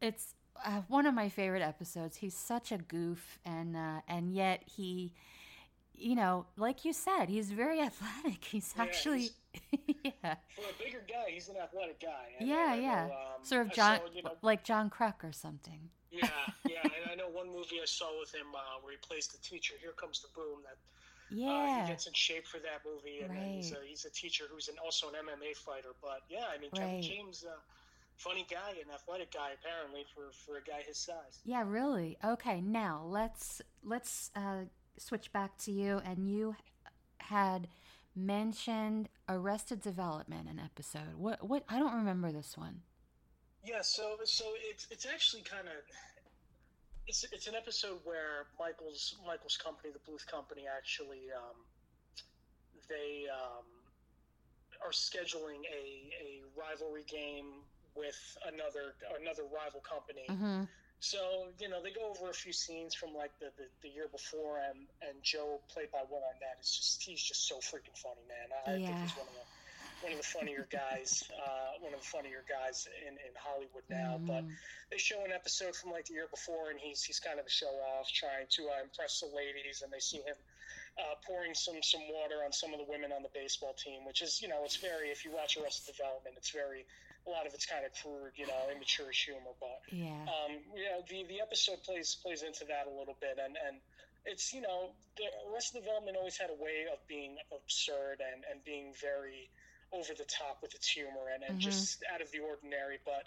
it's 0.00 0.34
uh, 0.64 0.82
one 0.88 1.06
of 1.06 1.14
my 1.14 1.28
favorite 1.28 1.62
episodes. 1.62 2.16
He's 2.18 2.36
such 2.36 2.72
a 2.72 2.78
goof, 2.78 3.38
and 3.44 3.76
uh, 3.76 4.00
and 4.08 4.32
yet 4.32 4.62
he, 4.66 5.12
you 5.94 6.14
know, 6.14 6.46
like 6.56 6.84
you 6.84 6.92
said, 6.92 7.26
he's 7.28 7.52
very 7.52 7.80
athletic. 7.88 8.44
He's 8.44 8.74
Yeah, 8.76 8.82
actually, 8.84 9.30
yeah, 10.04 10.36
For 10.54 10.62
a 10.62 10.74
bigger 10.78 11.02
guy, 11.08 11.30
he's 11.30 11.48
an 11.48 11.56
athletic 11.56 12.00
guy. 12.00 12.32
Yeah, 12.40 12.54
I 12.56 12.76
know, 12.76 12.82
yeah, 12.82 13.04
um, 13.04 13.44
sort 13.44 13.66
of 13.66 13.72
John, 13.72 13.98
saw, 13.98 14.06
you 14.14 14.22
know, 14.22 14.32
like 14.42 14.64
John 14.64 14.90
Kruk 14.90 15.24
or 15.24 15.32
something. 15.32 15.90
yeah, 16.10 16.28
yeah. 16.66 16.82
And 16.82 17.10
I 17.10 17.14
know 17.14 17.28
one 17.28 17.48
movie 17.48 17.80
I 17.82 17.86
saw 17.86 18.18
with 18.20 18.34
him 18.34 18.46
uh, 18.54 18.80
where 18.82 18.92
he 18.92 18.98
plays 18.98 19.28
the 19.28 19.38
teacher. 19.38 19.74
Here 19.80 19.92
comes 19.92 20.20
the 20.20 20.28
boom. 20.34 20.60
That 20.64 20.76
uh, 20.76 20.78
Yeah, 21.28 21.84
he 21.84 21.90
gets 21.90 22.06
in 22.06 22.12
shape 22.14 22.46
for 22.46 22.58
that 22.58 22.82
movie, 22.84 23.20
and 23.22 23.34
then 23.34 23.50
he's 23.52 23.72
a, 23.72 23.76
he's 23.86 24.04
a 24.04 24.10
teacher 24.10 24.44
who's 24.50 24.68
an, 24.68 24.76
also 24.84 25.08
an 25.08 25.14
MMA 25.14 25.56
fighter. 25.56 25.94
But 26.00 26.22
yeah, 26.28 26.44
I 26.54 26.58
mean, 26.58 26.70
Kevin 26.72 26.94
Right. 26.94 27.02
James, 27.02 27.44
uh, 27.46 27.56
funny 28.16 28.46
guy, 28.50 28.70
an 28.70 28.92
athletic 28.92 29.32
guy 29.32 29.50
apparently 29.60 30.04
for 30.14 30.32
for 30.32 30.58
a 30.58 30.62
guy 30.62 30.82
his 30.86 30.98
size. 30.98 31.40
Yeah, 31.44 31.64
really. 31.66 32.16
Okay, 32.24 32.60
now 32.60 33.04
let's 33.06 33.62
let's 33.84 34.30
uh, 34.34 34.64
switch 34.98 35.32
back 35.32 35.56
to 35.58 35.72
you. 35.72 36.00
And 36.04 36.28
you 36.28 36.56
had 37.18 37.68
mentioned 38.14 39.08
Arrested 39.28 39.80
Development 39.80 40.48
an 40.48 40.60
episode. 40.60 41.14
What? 41.16 41.46
What? 41.46 41.64
I 41.68 41.78
don't 41.78 41.94
remember 41.94 42.32
this 42.32 42.56
one. 42.56 42.80
Yeah, 43.64 43.82
so 43.82 44.16
so 44.24 44.44
it's 44.70 44.86
it's 44.90 45.06
actually 45.06 45.42
kind 45.42 45.66
of 45.66 45.74
it's 47.06 47.24
it's 47.32 47.46
an 47.46 47.54
episode 47.54 47.98
where 48.04 48.46
Michael's 48.58 49.16
Michael's 49.26 49.56
company, 49.56 49.92
the 49.92 50.10
Bluth 50.10 50.26
Company, 50.26 50.64
actually 50.66 51.30
um, 51.36 51.56
they 52.88 53.26
um, 53.30 53.66
are 54.84 54.92
scheduling 54.92 55.62
a, 55.66 56.10
a 56.22 56.42
rivalry 56.56 57.04
game 57.08 57.62
with 57.96 58.18
another 58.46 58.94
another 59.20 59.44
rival 59.48 59.80
company. 59.80 60.26
Mm-hmm. 60.30 60.64
So 61.00 61.52
you 61.60 61.68
know 61.68 61.82
they 61.82 61.92
go 61.92 62.08
over 62.08 62.30
a 62.30 62.34
few 62.36 62.52
scenes 62.52 62.94
from 62.94 63.12
like 63.12 63.32
the, 63.38 63.52
the, 63.56 63.68
the 63.82 63.88
year 63.92 64.08
before, 64.08 64.58
and 64.60 64.88
and 65.04 65.20
Gob, 65.24 65.60
played 65.68 65.92
by 65.92 66.04
Will 66.08 66.24
Arnett, 66.24 66.56
is 66.60 66.72
just 66.72 67.02
he's 67.04 67.22
just 67.22 67.46
so 67.48 67.56
freaking 67.60 67.96
funny, 68.00 68.24
man. 68.28 68.48
I, 68.64 68.76
I 68.76 68.78
think 68.80 69.00
he's 69.04 69.16
one 69.16 69.28
of 69.28 69.34
the 69.36 69.46
one 70.00 70.12
of 70.12 70.18
the 70.20 70.28
funnier 70.28 70.68
guys, 70.72 71.24
uh, 71.32 71.80
one 71.80 71.92
of 71.94 72.00
the 72.00 72.06
funnier 72.12 72.44
guys 72.48 72.86
in, 73.06 73.16
in 73.16 73.32
Hollywood 73.36 73.84
now. 73.88 74.20
But 74.24 74.44
Mm. 74.44 74.56
they 74.90 74.98
show 74.98 75.24
an 75.24 75.32
episode 75.32 75.74
from 75.76 75.90
like 75.90 76.04
the 76.06 76.14
year 76.14 76.28
before, 76.28 76.70
and 76.70 76.78
he's 76.80 77.02
he's 77.02 77.20
kind 77.20 77.40
of 77.40 77.46
a 77.46 77.50
show 77.50 77.72
off, 77.96 78.08
trying 78.12 78.46
to 78.56 78.62
uh, 78.68 78.82
impress 78.82 79.20
the 79.20 79.28
ladies, 79.34 79.82
and 79.82 79.92
they 79.92 80.00
see 80.00 80.18
him 80.24 80.36
uh, 81.00 81.14
pouring 81.26 81.54
some 81.54 81.82
some 81.82 82.02
water 82.12 82.44
on 82.44 82.52
some 82.52 82.72
of 82.72 82.78
the 82.78 82.88
women 82.88 83.12
on 83.12 83.22
the 83.22 83.32
baseball 83.32 83.74
team, 83.76 84.04
which 84.04 84.20
is 84.22 84.40
you 84.40 84.48
know 84.48 84.64
it's 84.64 84.76
very 84.76 85.08
if 85.08 85.24
you 85.24 85.32
watch 85.32 85.56
Arrested 85.56 85.92
Development, 85.96 86.36
it's 86.36 86.50
very 86.52 86.84
a 87.26 87.30
lot 87.30 87.46
of 87.46 87.52
it's 87.54 87.66
kind 87.66 87.84
of 87.84 87.92
crude, 88.00 88.32
you 88.36 88.46
know, 88.46 88.70
immature 88.70 89.10
humor, 89.10 89.52
but 89.60 89.80
Yeah. 89.90 90.22
um, 90.30 90.52
you 90.74 90.84
know, 90.86 91.02
the 91.08 91.24
the 91.26 91.40
episode 91.40 91.82
plays 91.82 92.16
plays 92.22 92.42
into 92.42 92.64
that 92.66 92.86
a 92.86 92.94
little 92.94 93.16
bit, 93.20 93.38
and 93.42 93.56
and 93.66 93.80
it's 94.24 94.52
you 94.52 94.60
know, 94.62 94.94
the 95.16 95.26
Arrested 95.50 95.82
Development 95.82 96.16
always 96.16 96.36
had 96.38 96.50
a 96.50 96.58
way 96.62 96.86
of 96.92 96.98
being 97.08 97.36
absurd 97.52 98.22
and 98.22 98.44
and 98.50 98.62
being 98.64 98.94
very 99.00 99.50
over 99.92 100.14
the 100.14 100.26
top 100.26 100.58
with 100.62 100.74
its 100.74 100.88
humor 100.88 101.30
and, 101.32 101.42
and 101.44 101.58
Mhm. 101.58 101.62
just 101.62 102.02
out 102.12 102.20
of 102.20 102.30
the 102.32 102.40
ordinary, 102.40 102.98
but. 103.04 103.26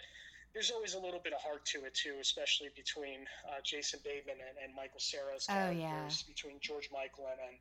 There's 0.52 0.72
always 0.72 0.94
a 0.94 0.98
little 0.98 1.20
bit 1.20 1.32
of 1.32 1.40
heart 1.40 1.64
to 1.66 1.84
it 1.84 1.94
too, 1.94 2.18
especially 2.20 2.70
between 2.74 3.22
uh, 3.46 3.60
Jason 3.62 4.00
Bateman 4.02 4.34
and, 4.42 4.58
and 4.58 4.74
Michael 4.74 4.98
Cera's 4.98 5.46
Oh, 5.48 5.54
characters, 5.54 5.78
yeah. 5.78 6.26
between 6.26 6.58
George 6.58 6.90
Michael 6.90 7.28
and 7.30 7.38
and, 7.38 7.56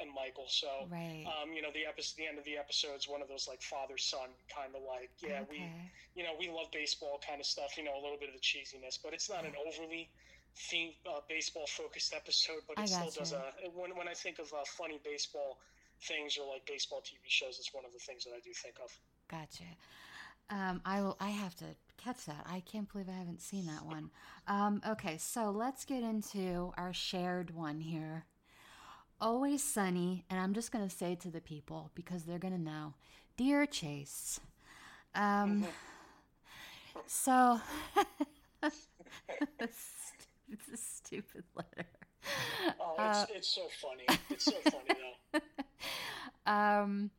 and 0.00 0.10
Michael. 0.14 0.46
So, 0.48 0.68
Right. 0.90 1.24
um, 1.26 1.52
you 1.52 1.62
know, 1.62 1.70
the 1.72 1.86
episode, 1.86 2.16
the 2.16 2.26
end 2.26 2.38
of 2.38 2.44
the 2.44 2.56
episode 2.56 2.96
is 2.96 3.08
one 3.08 3.22
of 3.22 3.28
those 3.28 3.46
like 3.48 3.62
father 3.62 3.98
son 3.98 4.28
kind 4.54 4.74
of 4.74 4.82
like, 4.82 5.10
yeah, 5.20 5.42
we 5.50 5.58
you 6.14 6.24
know, 6.24 6.34
we 6.38 6.48
love 6.50 6.66
baseball 6.72 7.20
kind 7.26 7.40
of 7.40 7.46
stuff, 7.46 7.76
you 7.76 7.84
know, 7.84 7.94
a 7.94 8.02
little 8.02 8.18
bit 8.18 8.28
of 8.28 8.34
the 8.34 8.40
cheesiness, 8.40 8.98
but 9.02 9.12
it's 9.14 9.30
not 9.30 9.44
an 9.44 9.52
overly 9.54 10.10
theme, 10.56 10.92
uh, 11.06 11.20
baseball 11.28 11.66
focused 11.68 12.12
episode, 12.14 12.62
but 12.66 12.78
I 12.78 12.82
it 12.82 12.88
still 12.88 13.06
gotcha. 13.06 13.18
does 13.20 13.32
a, 13.32 13.70
when, 13.74 13.96
when 13.96 14.08
I 14.08 14.14
think 14.14 14.38
of 14.38 14.46
uh, 14.52 14.64
funny 14.66 15.00
baseball 15.04 15.58
things 16.02 16.36
or 16.38 16.50
like 16.52 16.66
baseball 16.66 17.00
TV 17.00 17.18
shows, 17.28 17.58
it's 17.58 17.72
one 17.72 17.84
of 17.84 17.92
the 17.92 17.98
things 18.00 18.24
that 18.24 18.32
I 18.32 18.40
do 18.40 18.50
think 18.52 18.76
of. 18.82 18.90
Gotcha. 19.30 19.64
Um, 20.50 20.80
I 20.84 21.02
will. 21.02 21.16
I 21.20 21.28
have 21.28 21.54
to 21.56 21.66
catch 21.98 22.24
that. 22.24 22.46
I 22.46 22.60
can't 22.60 22.90
believe 22.90 23.08
I 23.08 23.18
haven't 23.18 23.42
seen 23.42 23.66
that 23.66 23.84
one. 23.84 24.10
Um, 24.46 24.80
okay, 24.88 25.18
so 25.18 25.50
let's 25.50 25.84
get 25.84 26.02
into 26.02 26.72
our 26.78 26.94
shared 26.94 27.54
one 27.54 27.80
here. 27.80 28.24
Always 29.20 29.64
sunny, 29.64 30.24
and 30.30 30.38
I'm 30.38 30.54
just 30.54 30.70
gonna 30.70 30.90
say 30.90 31.16
to 31.16 31.30
the 31.30 31.40
people 31.40 31.90
because 31.94 32.24
they're 32.24 32.38
gonna 32.38 32.58
know. 32.58 32.94
Dear 33.36 33.66
Chase, 33.66 34.38
um, 35.14 35.66
so 37.06 37.60
it's 38.62 38.88
a 40.72 40.76
stupid 40.76 41.44
letter. 41.56 41.88
Oh, 42.80 42.94
Uh, 42.96 43.24
it's, 43.28 43.36
it's 43.36 43.48
so 43.48 43.68
funny. 43.80 44.04
It's 44.30 44.44
so 44.44 44.52
funny 44.70 45.00
though. 45.32 45.40
um, 46.52 47.10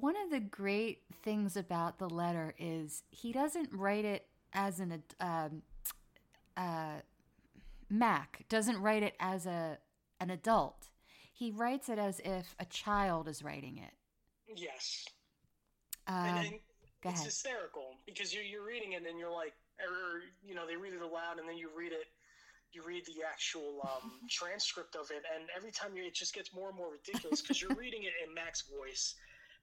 one 0.00 0.16
of 0.16 0.30
the 0.30 0.40
great 0.40 1.02
things 1.22 1.56
about 1.56 1.98
the 1.98 2.08
letter 2.08 2.54
is 2.58 3.02
he 3.10 3.32
doesn't 3.32 3.70
write 3.72 4.04
it 4.04 4.26
as 4.52 4.80
an 4.80 4.92
ad- 4.92 5.14
um, 5.20 5.62
uh, 6.56 7.00
Mac 7.88 8.44
doesn't 8.48 8.80
write 8.80 9.02
it 9.02 9.14
as 9.20 9.46
a 9.46 9.78
an 10.20 10.30
adult. 10.30 10.88
He 11.32 11.50
writes 11.50 11.88
it 11.88 11.98
as 11.98 12.20
if 12.24 12.54
a 12.58 12.64
child 12.64 13.28
is 13.28 13.42
writing 13.42 13.78
it. 13.78 13.92
Yes. 14.56 15.04
Um, 16.06 16.16
and, 16.24 16.50
go 17.02 17.10
it's 17.10 17.24
hysterical 17.24 17.94
because 18.06 18.34
you're, 18.34 18.42
you're 18.42 18.64
reading 18.66 18.92
it 18.92 19.04
and 19.08 19.18
you're 19.18 19.32
like, 19.32 19.52
or, 19.78 20.22
you 20.42 20.54
know, 20.54 20.66
they 20.66 20.76
read 20.76 20.94
it 20.94 21.02
aloud 21.02 21.38
and 21.38 21.48
then 21.48 21.56
you 21.56 21.68
read 21.76 21.92
it, 21.92 22.06
you 22.72 22.82
read 22.82 23.04
the 23.06 23.22
actual 23.28 23.80
um, 23.84 24.12
transcript 24.30 24.96
of 24.96 25.10
it, 25.10 25.22
and 25.34 25.48
every 25.56 25.70
time 25.70 25.94
you, 25.94 26.04
it 26.04 26.14
just 26.14 26.34
gets 26.34 26.52
more 26.52 26.68
and 26.68 26.76
more 26.76 26.90
ridiculous 26.92 27.40
because 27.40 27.62
you're 27.62 27.76
reading 27.76 28.02
it 28.02 28.12
in 28.26 28.34
Mac's 28.34 28.62
voice 28.62 29.14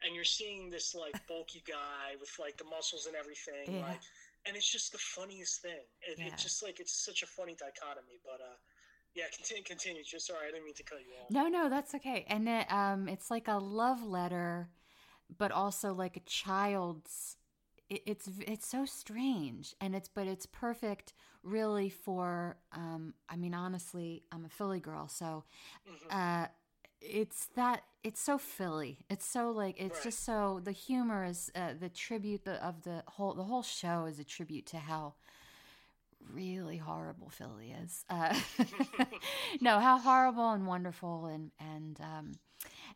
and 0.04 0.15
you're 0.15 0.24
seeing 0.24 0.70
this 0.70 0.96
like 0.96 1.15
bulky 1.28 1.63
guy 1.68 2.15
with 2.20 2.32
like 2.39 2.58
the 2.58 2.63
muscles 2.63 3.06
and 3.06 3.15
everything, 3.15 3.76
Yeah. 3.76 3.88
like, 3.88 4.02
and 4.46 4.56
it's 4.56 4.72
just 4.72 4.91
the 4.91 4.98
funniest 5.00 5.62
thing. 5.62 5.84
It, 6.08 6.20
Yeah. 6.20 6.28
It's 6.28 6.44
just 6.44 6.63
like 6.63 6.80
it's 6.80 6.94
such 6.94 7.24
a 7.24 7.28
funny 7.28 7.56
dichotomy, 7.58 8.20
but 8.24 8.39
uh, 8.39 8.56
yeah, 9.15 9.25
continue, 9.36 9.63
continue. 9.63 10.04
Just 10.04 10.28
sorry, 10.28 10.47
I 10.47 10.51
didn't 10.51 10.65
mean 10.65 10.73
to 10.75 10.84
cut 10.84 10.99
you 10.99 11.13
off. 11.21 11.32
No, 11.32 11.47
no, 11.47 11.69
that's 11.69 11.95
okay. 11.95 12.25
And 12.28 12.47
it, 12.47 12.71
um, 12.71 13.08
it's 13.08 13.32
like 13.32 13.47
a 13.47 13.58
love 13.58 14.04
letter, 14.04 14.69
but 15.38 15.51
also 15.51 15.93
like 15.93 16.17
a 16.17 16.21
child's. 16.21 17.38
It, 17.89 18.01
it's 18.06 18.30
it's 18.47 18.67
so 18.67 18.86
strange, 18.86 19.75
and 19.82 19.95
it's 19.95 20.10
but 20.10 20.28
it's 20.28 20.45
perfect, 20.45 21.13
really 21.43 21.89
for. 21.89 22.58
Um, 22.71 23.13
I 23.30 23.36
mean, 23.36 23.54
honestly, 23.54 24.23
I'm 24.32 24.45
a 24.45 24.49
Philly 24.49 24.80
girl, 24.80 25.08
so 25.08 25.43
Mhm. 25.88 26.12
uh, 26.12 26.47
it's 27.01 27.47
that 27.56 27.84
it's 28.04 28.21
so 28.21 28.38
Philly. 28.38 28.99
It's 29.10 29.25
so 29.25 29.51
like 29.51 29.80
it's 29.80 29.99
Right. 29.99 30.04
just 30.04 30.25
so 30.25 30.62
the 30.63 30.71
humor 30.71 31.23
is 31.25 31.51
uh, 31.56 31.73
the 31.80 31.89
tribute 31.89 32.45
the, 32.45 32.63
of 32.65 32.84
the 32.84 33.04
whole 33.08 33.34
the 33.34 33.43
whole 33.43 33.63
show 33.63 34.06
is 34.06 34.19
a 34.19 34.23
tribute 34.23 34.65
to 34.67 34.78
how 34.80 35.15
really 36.32 36.78
horrible 36.78 37.30
Philly 37.30 37.76
is. 37.84 38.04
Uh, 38.10 38.38
no, 39.62 39.80
how 39.80 39.98
horrible 39.98 40.52
and 40.52 40.68
wonderful 40.68 41.26
and 41.26 41.52
and 41.60 42.00
um, 42.02 42.32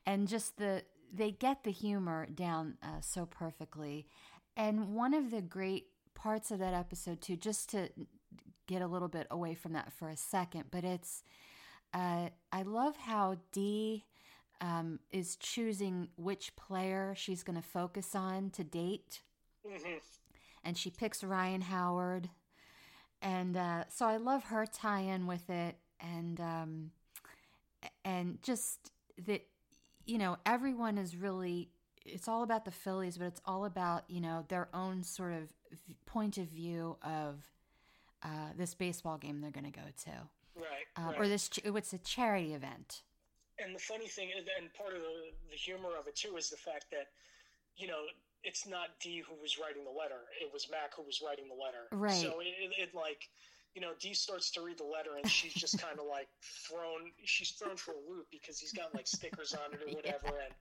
and 0.06 0.28
just 0.28 0.58
the 0.58 0.84
they 1.14 1.32
get 1.32 1.64
the 1.64 1.72
humor 1.72 2.28
down 2.34 2.78
uh, 2.84 3.02
so 3.02 3.26
perfectly. 3.26 4.08
And 4.56 4.94
one 4.94 5.14
of 5.14 5.32
the 5.32 5.42
great 5.42 5.88
parts 6.14 6.52
of 6.52 6.60
that 6.60 6.74
episode 6.74 7.22
too, 7.22 7.36
just 7.36 7.70
to 7.72 7.90
get 8.68 8.82
a 8.82 8.88
little 8.88 9.08
bit 9.08 9.26
away 9.32 9.56
from 9.56 9.74
that 9.74 9.92
for 9.94 10.10
a 10.10 10.18
second, 10.18 10.66
but 10.72 10.84
it's 10.84 11.24
uh, 11.94 12.30
I 12.52 12.62
love 12.64 12.96
how 12.98 13.38
Dee 13.52 14.06
um, 14.62 15.00
is 15.12 15.36
choosing 15.38 16.10
which 16.18 16.56
player 16.56 17.14
she's 17.16 17.44
going 17.44 17.56
to 17.56 17.68
focus 17.68 18.16
on 18.16 18.50
to 18.52 18.64
date. 18.64 19.22
Mm-hmm. 19.68 19.98
And 20.64 20.78
she 20.78 20.90
picks 20.90 21.24
Ryan 21.24 21.62
Howard. 21.62 22.30
And 23.22 23.58
uh, 23.58 23.84
so 23.90 24.06
I 24.06 24.18
love 24.18 24.46
her 24.46 24.66
tie 24.66 25.02
in 25.02 25.28
with 25.28 25.50
it. 25.50 25.76
And, 26.00 26.40
um, 26.40 26.92
and 28.06 28.42
just 28.42 28.92
that, 29.26 29.46
you 30.06 30.18
know, 30.18 30.38
everyone 30.46 30.98
is 30.98 31.16
really, 31.16 31.70
it's 32.06 32.28
all 32.28 32.44
about 32.44 32.66
the 32.66 32.72
Phillies, 32.72 33.18
but 33.18 33.28
it's 33.28 33.42
all 33.46 33.66
about, 33.66 34.04
you 34.08 34.22
know, 34.22 34.46
their 34.48 34.70
own 34.74 35.04
sort 35.04 35.34
of 35.34 35.52
point 36.06 36.38
of 36.38 36.48
view 36.48 36.98
of 37.04 37.44
uh, 38.24 38.52
this 38.58 38.74
baseball 38.74 39.18
game 39.18 39.42
they're 39.42 39.52
going 39.52 39.72
to 39.72 39.72
go 39.72 39.88
to. 40.06 40.12
Right, 40.56 40.88
uh, 40.98 41.12
right. 41.12 41.20
Or 41.20 41.28
this, 41.28 41.50
it's 41.64 41.94
a 41.94 41.98
charity 41.98 42.54
event 42.54 43.02
and 43.64 43.76
the 43.76 43.80
funny 43.80 44.08
thing, 44.08 44.30
and 44.36 44.74
part 44.74 44.96
of 44.96 45.02
the, 45.02 45.32
the 45.52 45.56
humor 45.56 45.90
of 46.00 46.08
it 46.08 46.16
too, 46.16 46.36
is 46.38 46.50
the 46.50 46.58
fact 46.58 46.86
that, 46.92 47.08
you 47.76 47.88
know, 47.88 48.08
it's 48.44 48.68
not 48.68 49.00
Dee 49.02 49.24
who 49.28 49.36
was 49.42 49.58
writing 49.60 49.84
the 49.84 49.92
letter; 49.92 50.28
it 50.42 50.52
was 50.52 50.70
Mac 50.72 50.96
who 50.96 51.04
was 51.04 51.22
writing 51.26 51.46
the 51.48 51.56
letter. 51.56 51.88
Right. 51.92 52.22
So 52.22 52.40
it, 52.40 52.72
it, 52.78 52.96
like, 52.96 53.28
you 53.76 53.82
know, 53.82 53.92
Dee 54.00 54.14
starts 54.14 54.52
to 54.52 54.62
read 54.62 54.78
the 54.78 54.88
letter, 54.88 55.18
and 55.18 55.30
she's 55.30 55.54
just 55.54 55.82
kind 55.86 56.00
of 56.00 56.06
like 56.06 56.28
thrown. 56.42 57.12
She's 57.26 57.52
thrown 57.52 57.78
for 57.78 57.92
a 57.92 58.02
loop 58.10 58.28
because 58.32 58.60
he's 58.60 58.74
got 58.74 58.94
like 58.94 59.08
stickers 59.08 59.54
on 59.54 59.74
it 59.74 59.82
or 59.84 59.96
whatever, 59.96 60.36
yeah. 60.36 60.46
and 60.46 60.54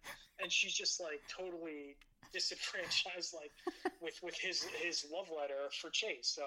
and 0.42 0.52
she's 0.52 0.74
just 0.74 1.00
like 1.00 1.20
totally 1.28 1.96
disenfranchised, 2.32 3.34
like 3.34 3.52
with 4.00 4.18
with 4.22 4.36
his 4.38 4.62
his 4.82 5.06
love 5.12 5.30
letter 5.30 5.70
for 5.80 5.90
Chase. 5.90 6.34
So 6.34 6.42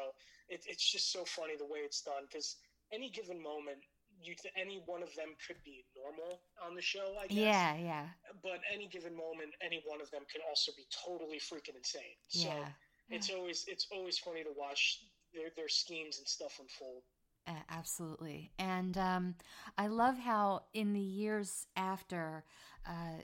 it, 0.49 0.63
it's 0.67 0.91
just 0.91 1.11
so 1.11 1.23
funny 1.25 1.55
the 1.57 1.65
way 1.65 1.79
it's 1.79 2.01
done 2.01 2.23
because 2.27 2.57
any 2.91 3.09
given 3.09 3.41
moment 3.41 3.79
you 4.23 4.35
any 4.55 4.81
one 4.85 5.01
of 5.01 5.13
them 5.15 5.33
could 5.47 5.57
be 5.63 5.83
normal 5.95 6.41
on 6.63 6.75
the 6.75 6.81
show, 6.81 7.15
I 7.19 7.27
guess. 7.27 7.37
Yeah, 7.37 7.75
yeah. 7.77 8.05
But 8.43 8.59
any 8.73 8.87
given 8.87 9.15
moment, 9.15 9.51
any 9.63 9.83
one 9.85 10.01
of 10.01 10.09
them 10.11 10.21
can 10.31 10.41
also 10.47 10.71
be 10.75 10.85
totally 10.89 11.37
freaking 11.37 11.77
insane. 11.77 12.17
So 12.29 12.47
yeah. 12.47 12.67
it's 13.09 13.29
always 13.29 13.65
it's 13.67 13.87
always 13.91 14.17
funny 14.17 14.43
to 14.43 14.51
watch 14.57 15.03
their 15.33 15.49
their 15.55 15.69
schemes 15.69 16.17
and 16.19 16.27
stuff 16.27 16.59
unfold. 16.59 17.03
Uh, 17.47 17.63
absolutely, 17.69 18.51
and 18.59 18.97
um, 18.97 19.35
I 19.77 19.87
love 19.87 20.17
how 20.17 20.63
in 20.73 20.93
the 20.93 20.99
years 20.99 21.65
after, 21.75 22.43
uh, 22.87 23.23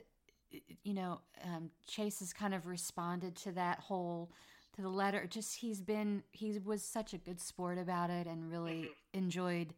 you 0.82 0.94
know, 0.94 1.20
um, 1.44 1.70
Chase 1.86 2.18
has 2.18 2.32
kind 2.32 2.52
of 2.52 2.66
responded 2.66 3.36
to 3.36 3.52
that 3.52 3.78
whole 3.78 4.32
to 4.74 4.82
the 4.82 4.88
letter. 4.88 5.26
Just 5.28 5.56
he's 5.56 5.80
been 5.80 6.22
he 6.32 6.58
was 6.58 6.82
such 6.82 7.12
a 7.14 7.18
good 7.18 7.40
sport 7.40 7.78
about 7.78 8.10
it 8.10 8.26
and 8.26 8.50
really 8.50 8.82
mm-hmm. 8.82 9.18
enjoyed 9.18 9.74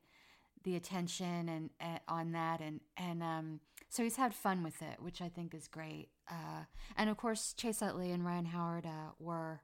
the 0.64 0.76
attention 0.76 1.48
and 1.48 1.70
uh, 1.80 1.98
on 2.08 2.32
that 2.32 2.60
and 2.60 2.80
and 2.96 3.22
um, 3.22 3.60
so 3.88 4.02
he's 4.02 4.16
had 4.16 4.34
fun 4.34 4.62
with 4.62 4.82
it 4.82 5.00
which 5.00 5.20
i 5.20 5.28
think 5.28 5.54
is 5.54 5.66
great 5.66 6.08
uh, 6.30 6.64
and 6.96 7.08
of 7.08 7.16
course 7.16 7.52
chase 7.54 7.82
utley 7.82 8.10
and 8.10 8.24
ryan 8.24 8.46
howard 8.46 8.86
uh, 8.86 9.10
were 9.18 9.60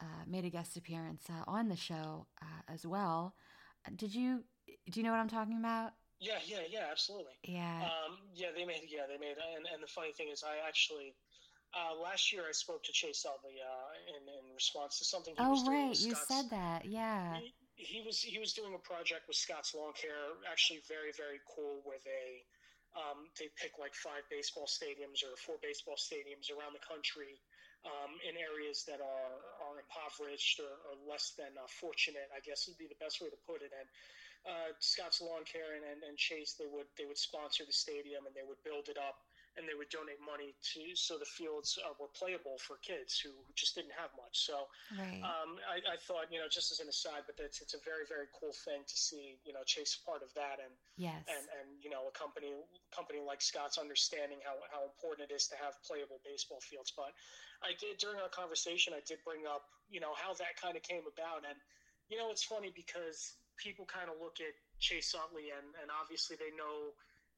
uh, 0.00 0.24
made 0.26 0.44
a 0.44 0.50
guest 0.50 0.76
appearance 0.76 1.24
uh, 1.30 1.42
on 1.46 1.68
the 1.68 1.76
show 1.76 2.26
uh, 2.42 2.72
as 2.72 2.86
well 2.86 3.34
did 3.96 4.14
you 4.14 4.44
do 4.90 5.00
you 5.00 5.04
know 5.04 5.10
what 5.10 5.20
i'm 5.20 5.28
talking 5.28 5.58
about 5.58 5.92
yeah 6.20 6.38
yeah 6.46 6.58
yeah 6.68 6.86
absolutely 6.90 7.34
yeah 7.44 7.82
um, 7.84 8.16
yeah 8.34 8.48
they 8.54 8.64
made 8.64 8.80
yeah 8.88 9.02
they 9.08 9.18
made 9.18 9.36
and, 9.56 9.66
and 9.72 9.82
the 9.82 9.88
funny 9.88 10.12
thing 10.12 10.28
is 10.32 10.42
i 10.42 10.66
actually 10.66 11.14
last 12.02 12.32
year 12.32 12.42
I 12.48 12.52
spoke 12.52 12.82
to 12.84 12.92
Chase 12.92 13.26
Utley 13.28 13.60
in, 14.08 14.22
in 14.26 14.54
response 14.54 14.98
to 14.98 15.04
something. 15.04 15.34
oh 15.38 15.62
right, 15.68 15.94
you 16.00 16.14
said 16.14 16.48
that. 16.48 16.86
Yeah. 16.86 17.36
He, 17.76 18.00
was 18.00 18.24
he 18.24 18.40
was 18.40 18.56
doing 18.56 18.72
a 18.72 18.80
project 18.80 19.28
with 19.28 19.36
Scott's 19.36 19.76
Lawn 19.76 19.92
Care, 19.92 20.32
actually 20.48 20.80
very 20.88 21.12
very 21.12 21.40
cool. 21.44 21.84
where 21.84 22.00
they 22.00 22.44
um, 22.96 23.28
they 23.36 23.52
pick 23.60 23.76
like 23.76 23.92
five 23.92 24.24
baseball 24.32 24.64
stadiums 24.64 25.20
or 25.20 25.36
four 25.36 25.60
baseball 25.60 26.00
stadiums 26.00 26.48
around 26.48 26.72
the 26.72 26.80
country 26.80 27.36
um, 27.84 28.16
in 28.24 28.34
areas 28.40 28.88
that 28.88 29.04
are 29.04 29.36
are 29.60 29.76
impoverished 29.76 30.56
or, 30.64 30.72
or 30.88 30.94
less 31.04 31.36
than 31.36 31.52
uh, 31.60 31.68
fortunate. 31.68 32.32
I 32.32 32.40
guess 32.40 32.64
would 32.64 32.80
be 32.80 32.88
the 32.88 32.96
best 32.96 33.20
way 33.20 33.28
to 33.28 33.40
put 33.44 33.60
it. 33.60 33.70
And 33.76 33.88
uh, 34.48 34.70
Scott's 34.80 35.20
Lawn 35.20 35.44
Care 35.44 35.76
and, 35.76 35.84
and, 35.84 36.00
and 36.00 36.16
Chase 36.16 36.56
they 36.56 36.68
would 36.70 36.88
they 36.96 37.04
would 37.04 37.20
sponsor 37.20 37.68
the 37.68 37.76
stadium 37.76 38.24
and 38.24 38.32
they 38.32 38.46
would 38.46 38.60
build 38.64 38.88
it 38.88 38.96
up 38.96 39.20
and 39.56 39.64
they 39.64 39.72
would 39.72 39.88
donate 39.88 40.20
money 40.20 40.52
to 40.60 40.92
so 40.92 41.16
the 41.16 41.28
fields 41.28 41.80
uh, 41.80 41.96
were 41.96 42.12
playable 42.12 42.60
for 42.60 42.76
kids 42.84 43.16
who, 43.16 43.32
just 43.56 43.72
didn't 43.72 43.96
have 43.96 44.12
much. 44.20 44.44
So 44.44 44.68
right. 44.92 45.24
um, 45.24 45.56
I, 45.64 45.80
I, 45.80 45.96
thought, 45.96 46.28
you 46.28 46.36
know, 46.36 46.44
just 46.44 46.68
as 46.68 46.84
an 46.84 46.92
aside, 46.92 47.24
but 47.24 47.40
it's, 47.40 47.64
it's 47.64 47.72
a 47.72 47.80
very 47.88 48.04
very 48.04 48.28
cool 48.36 48.52
thing 48.52 48.84
to 48.84 48.96
see, 48.96 49.40
you 49.48 49.56
know, 49.56 49.64
Chase 49.64 49.96
part 50.04 50.20
of 50.20 50.28
that, 50.36 50.60
and 50.60 50.72
yes, 51.00 51.24
and 51.24 51.44
and 51.56 51.68
you 51.80 51.88
know, 51.88 52.04
a 52.04 52.14
company 52.14 52.52
company 52.92 53.24
like 53.24 53.40
Scott's 53.40 53.80
understanding 53.80 54.44
how 54.44 54.60
how 54.68 54.84
important 54.84 55.32
it 55.32 55.32
is 55.32 55.48
to 55.48 55.56
have 55.56 55.72
playable 55.88 56.20
baseball 56.20 56.60
fields. 56.60 56.92
But 56.92 57.16
I 57.64 57.72
did 57.80 57.96
during 57.96 58.20
our 58.20 58.28
conversation, 58.28 58.92
I 58.92 59.00
did 59.08 59.24
bring 59.24 59.48
up, 59.48 59.64
you 59.88 60.04
know, 60.04 60.12
how 60.12 60.36
that 60.36 60.60
kind 60.60 60.76
of 60.76 60.84
came 60.84 61.08
about, 61.08 61.48
and 61.48 61.56
you 62.12 62.20
know, 62.20 62.28
it's 62.28 62.44
funny 62.44 62.70
because 62.76 63.40
people 63.56 63.88
kind 63.88 64.12
of 64.12 64.20
look 64.20 64.36
at 64.44 64.52
Chase 64.78 65.16
Utley, 65.16 65.48
and 65.48 65.66
and 65.80 65.88
obviously 65.88 66.36
they 66.36 66.52
know 66.52 66.92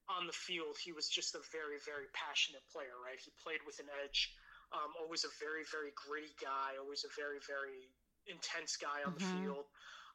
on 0.08 0.26
the 0.26 0.32
field, 0.32 0.80
he 0.80 0.92
was 0.92 1.08
just 1.08 1.36
a 1.36 1.42
very, 1.52 1.76
very 1.84 2.08
passionate 2.16 2.64
player, 2.72 2.96
right? 3.04 3.20
He 3.20 3.30
played 3.36 3.60
with 3.68 3.78
an 3.78 3.92
edge, 4.00 4.32
um, 4.72 4.96
always 4.96 5.24
a 5.28 5.32
very, 5.36 5.68
very 5.68 5.92
gritty 5.92 6.32
guy, 6.40 6.80
always 6.80 7.04
a 7.04 7.12
very, 7.12 7.40
very 7.44 7.92
intense 8.28 8.76
guy 8.76 9.04
on 9.04 9.12
mm-hmm. 9.12 9.20
the 9.20 9.28
field. 9.36 9.66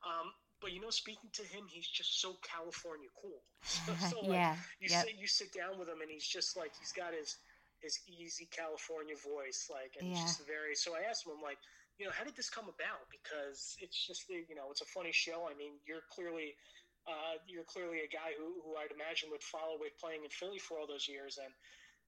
Um, 0.02 0.34
but 0.64 0.72
you 0.72 0.80
know, 0.80 0.90
speaking 0.90 1.30
to 1.34 1.44
him, 1.44 1.68
he's 1.68 1.88
just 1.88 2.22
so 2.22 2.40
California 2.42 3.10
cool. 3.20 3.44
So, 3.64 3.92
so 4.10 4.20
like, 4.28 4.40
yeah, 4.40 4.56
you 4.80 4.92
yep. 4.92 5.06
sit 5.06 5.16
you 5.16 5.28
sit 5.28 5.50
down 5.56 5.80
with 5.80 5.88
him, 5.88 6.04
and 6.04 6.12
he's 6.12 6.28
just 6.28 6.56
like 6.56 6.72
he's 6.80 6.92
got 6.92 7.16
his 7.16 7.40
his 7.80 8.00
easy 8.08 8.48
California 8.52 9.16
voice, 9.20 9.68
like, 9.72 9.96
and 10.00 10.12
yeah. 10.12 10.24
just 10.24 10.48
very. 10.48 10.76
So 10.76 10.96
I 10.96 11.08
asked 11.08 11.28
him, 11.28 11.36
I'm 11.36 11.44
like, 11.44 11.60
you 12.00 12.08
know, 12.08 12.16
how 12.16 12.24
did 12.24 12.36
this 12.36 12.50
come 12.50 12.72
about? 12.72 13.08
Because 13.12 13.76
it's 13.80 13.96
just 13.96 14.28
you 14.28 14.56
know, 14.56 14.72
it's 14.72 14.82
a 14.82 14.90
funny 14.92 15.12
show. 15.12 15.48
I 15.52 15.56
mean, 15.56 15.80
you're 15.86 16.08
clearly 16.12 16.56
uh, 17.08 17.36
you're 17.48 17.68
clearly 17.68 18.04
a 18.04 18.12
guy 18.12 18.32
who, 18.38 18.64
who 18.64 18.76
I'd 18.80 18.96
imagine 18.96 19.30
would 19.32 19.44
follow 19.44 19.76
with 19.80 20.00
playing 20.00 20.24
in 20.24 20.32
Philly 20.32 20.60
for 20.60 20.80
all 20.80 20.88
those 20.88 21.08
years. 21.08 21.40
And 21.42 21.52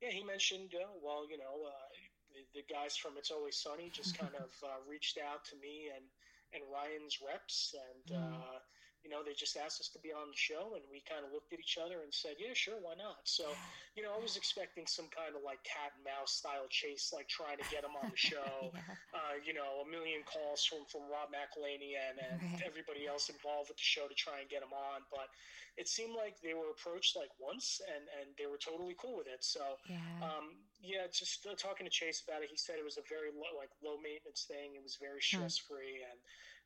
yeah, 0.01 0.11
he 0.11 0.23
mentioned, 0.23 0.71
uh, 0.75 0.91
well, 1.03 1.27
you 1.27 1.37
know, 1.37 1.67
uh, 1.67 1.89
the, 2.31 2.61
the, 2.61 2.65
guys 2.67 2.95
from 2.95 3.15
It's 3.17 3.31
Always 3.31 3.59
Sunny 3.59 3.91
just 3.91 4.17
kind 4.17 4.35
of 4.39 4.51
uh, 4.63 4.79
reached 4.87 5.19
out 5.19 5.43
to 5.51 5.55
me 5.59 5.91
and, 5.91 6.05
and 6.53 6.63
Ryan's 6.71 7.19
reps. 7.19 7.75
And, 7.75 8.19
mm 8.19 8.35
you 9.05 9.13
know, 9.13 9.21
they 9.21 9.37
just 9.37 9.53
asked 9.53 9.77
us 9.77 9.93
to 9.93 10.01
be 10.01 10.09
on 10.09 10.33
the 10.33 10.35
show, 10.35 10.73
and 10.73 10.81
we 10.89 11.05
kind 11.05 11.21
of 11.21 11.29
looked 11.29 11.53
at 11.53 11.61
each 11.61 11.77
other 11.77 12.01
and 12.01 12.09
said, 12.09 12.41
"Yeah, 12.41 12.57
sure, 12.57 12.81
why 12.81 12.97
not?" 12.97 13.21
So, 13.21 13.53
you 13.93 14.01
know, 14.01 14.09
I 14.09 14.17
was 14.17 14.33
expecting 14.33 14.89
some 14.89 15.05
kind 15.13 15.37
of 15.37 15.45
like 15.45 15.61
cat 15.61 15.93
and 15.93 16.01
mouse 16.01 16.33
style 16.33 16.65
chase, 16.73 17.13
like 17.13 17.29
trying 17.29 17.61
to 17.61 17.67
get 17.69 17.85
him 17.85 17.93
on 17.93 18.09
the 18.09 18.17
show. 18.33 18.73
yeah. 18.73 18.81
uh, 19.13 19.37
you 19.45 19.53
know, 19.53 19.85
a 19.85 19.87
million 19.87 20.25
calls 20.25 20.65
from 20.65 20.89
from 20.89 21.05
Rob 21.05 21.29
McElhenney 21.29 21.93
and, 21.93 22.17
and 22.17 22.41
right. 22.41 22.65
everybody 22.65 23.05
else 23.05 23.29
involved 23.29 23.69
with 23.69 23.77
the 23.77 23.85
show 23.85 24.09
to 24.09 24.17
try 24.17 24.41
and 24.41 24.49
get 24.49 24.65
him 24.65 24.73
on, 24.73 25.05
but 25.13 25.29
it 25.77 25.85
seemed 25.85 26.17
like 26.17 26.41
they 26.41 26.57
were 26.57 26.73
approached 26.73 27.13
like 27.13 27.29
once, 27.37 27.85
and 27.85 28.09
and 28.17 28.33
they 28.41 28.49
were 28.49 28.57
totally 28.57 28.97
cool 28.97 29.21
with 29.21 29.29
it. 29.29 29.45
So, 29.45 29.77
yeah, 29.85 30.01
um, 30.25 30.57
yeah 30.81 31.05
just 31.13 31.45
uh, 31.45 31.53
talking 31.53 31.85
to 31.85 31.93
Chase 31.93 32.25
about 32.25 32.41
it, 32.41 32.49
he 32.49 32.57
said 32.57 32.81
it 32.81 32.87
was 32.87 32.97
a 32.97 33.05
very 33.05 33.29
low, 33.29 33.53
like 33.53 33.69
low 33.85 34.01
maintenance 34.01 34.49
thing. 34.49 34.73
It 34.73 34.81
was 34.81 34.97
very 34.97 35.21
stress 35.21 35.61
free 35.61 36.01
and 36.01 36.17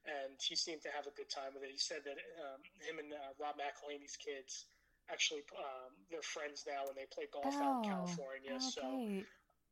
and 0.09 0.33
he 0.41 0.57
seemed 0.57 0.81
to 0.81 0.91
have 0.91 1.05
a 1.05 1.13
good 1.13 1.29
time 1.29 1.53
with 1.53 1.61
it. 1.61 1.69
He 1.69 1.77
said 1.77 2.01
that 2.03 2.17
um, 2.41 2.59
him 2.81 2.97
and 2.97 3.13
uh, 3.13 3.37
Rob 3.37 3.55
McElhenney's 3.61 4.17
kids 4.17 4.65
actually 5.11 5.41
um, 5.57 5.93
they're 6.09 6.25
friends 6.25 6.65
now 6.65 6.85
and 6.85 6.95
they 6.97 7.09
play 7.09 7.25
golf 7.33 7.53
oh, 7.57 7.61
out 7.61 7.73
in 7.83 7.89
California. 7.89 8.57
Oh, 8.57 8.69
so 8.73 8.85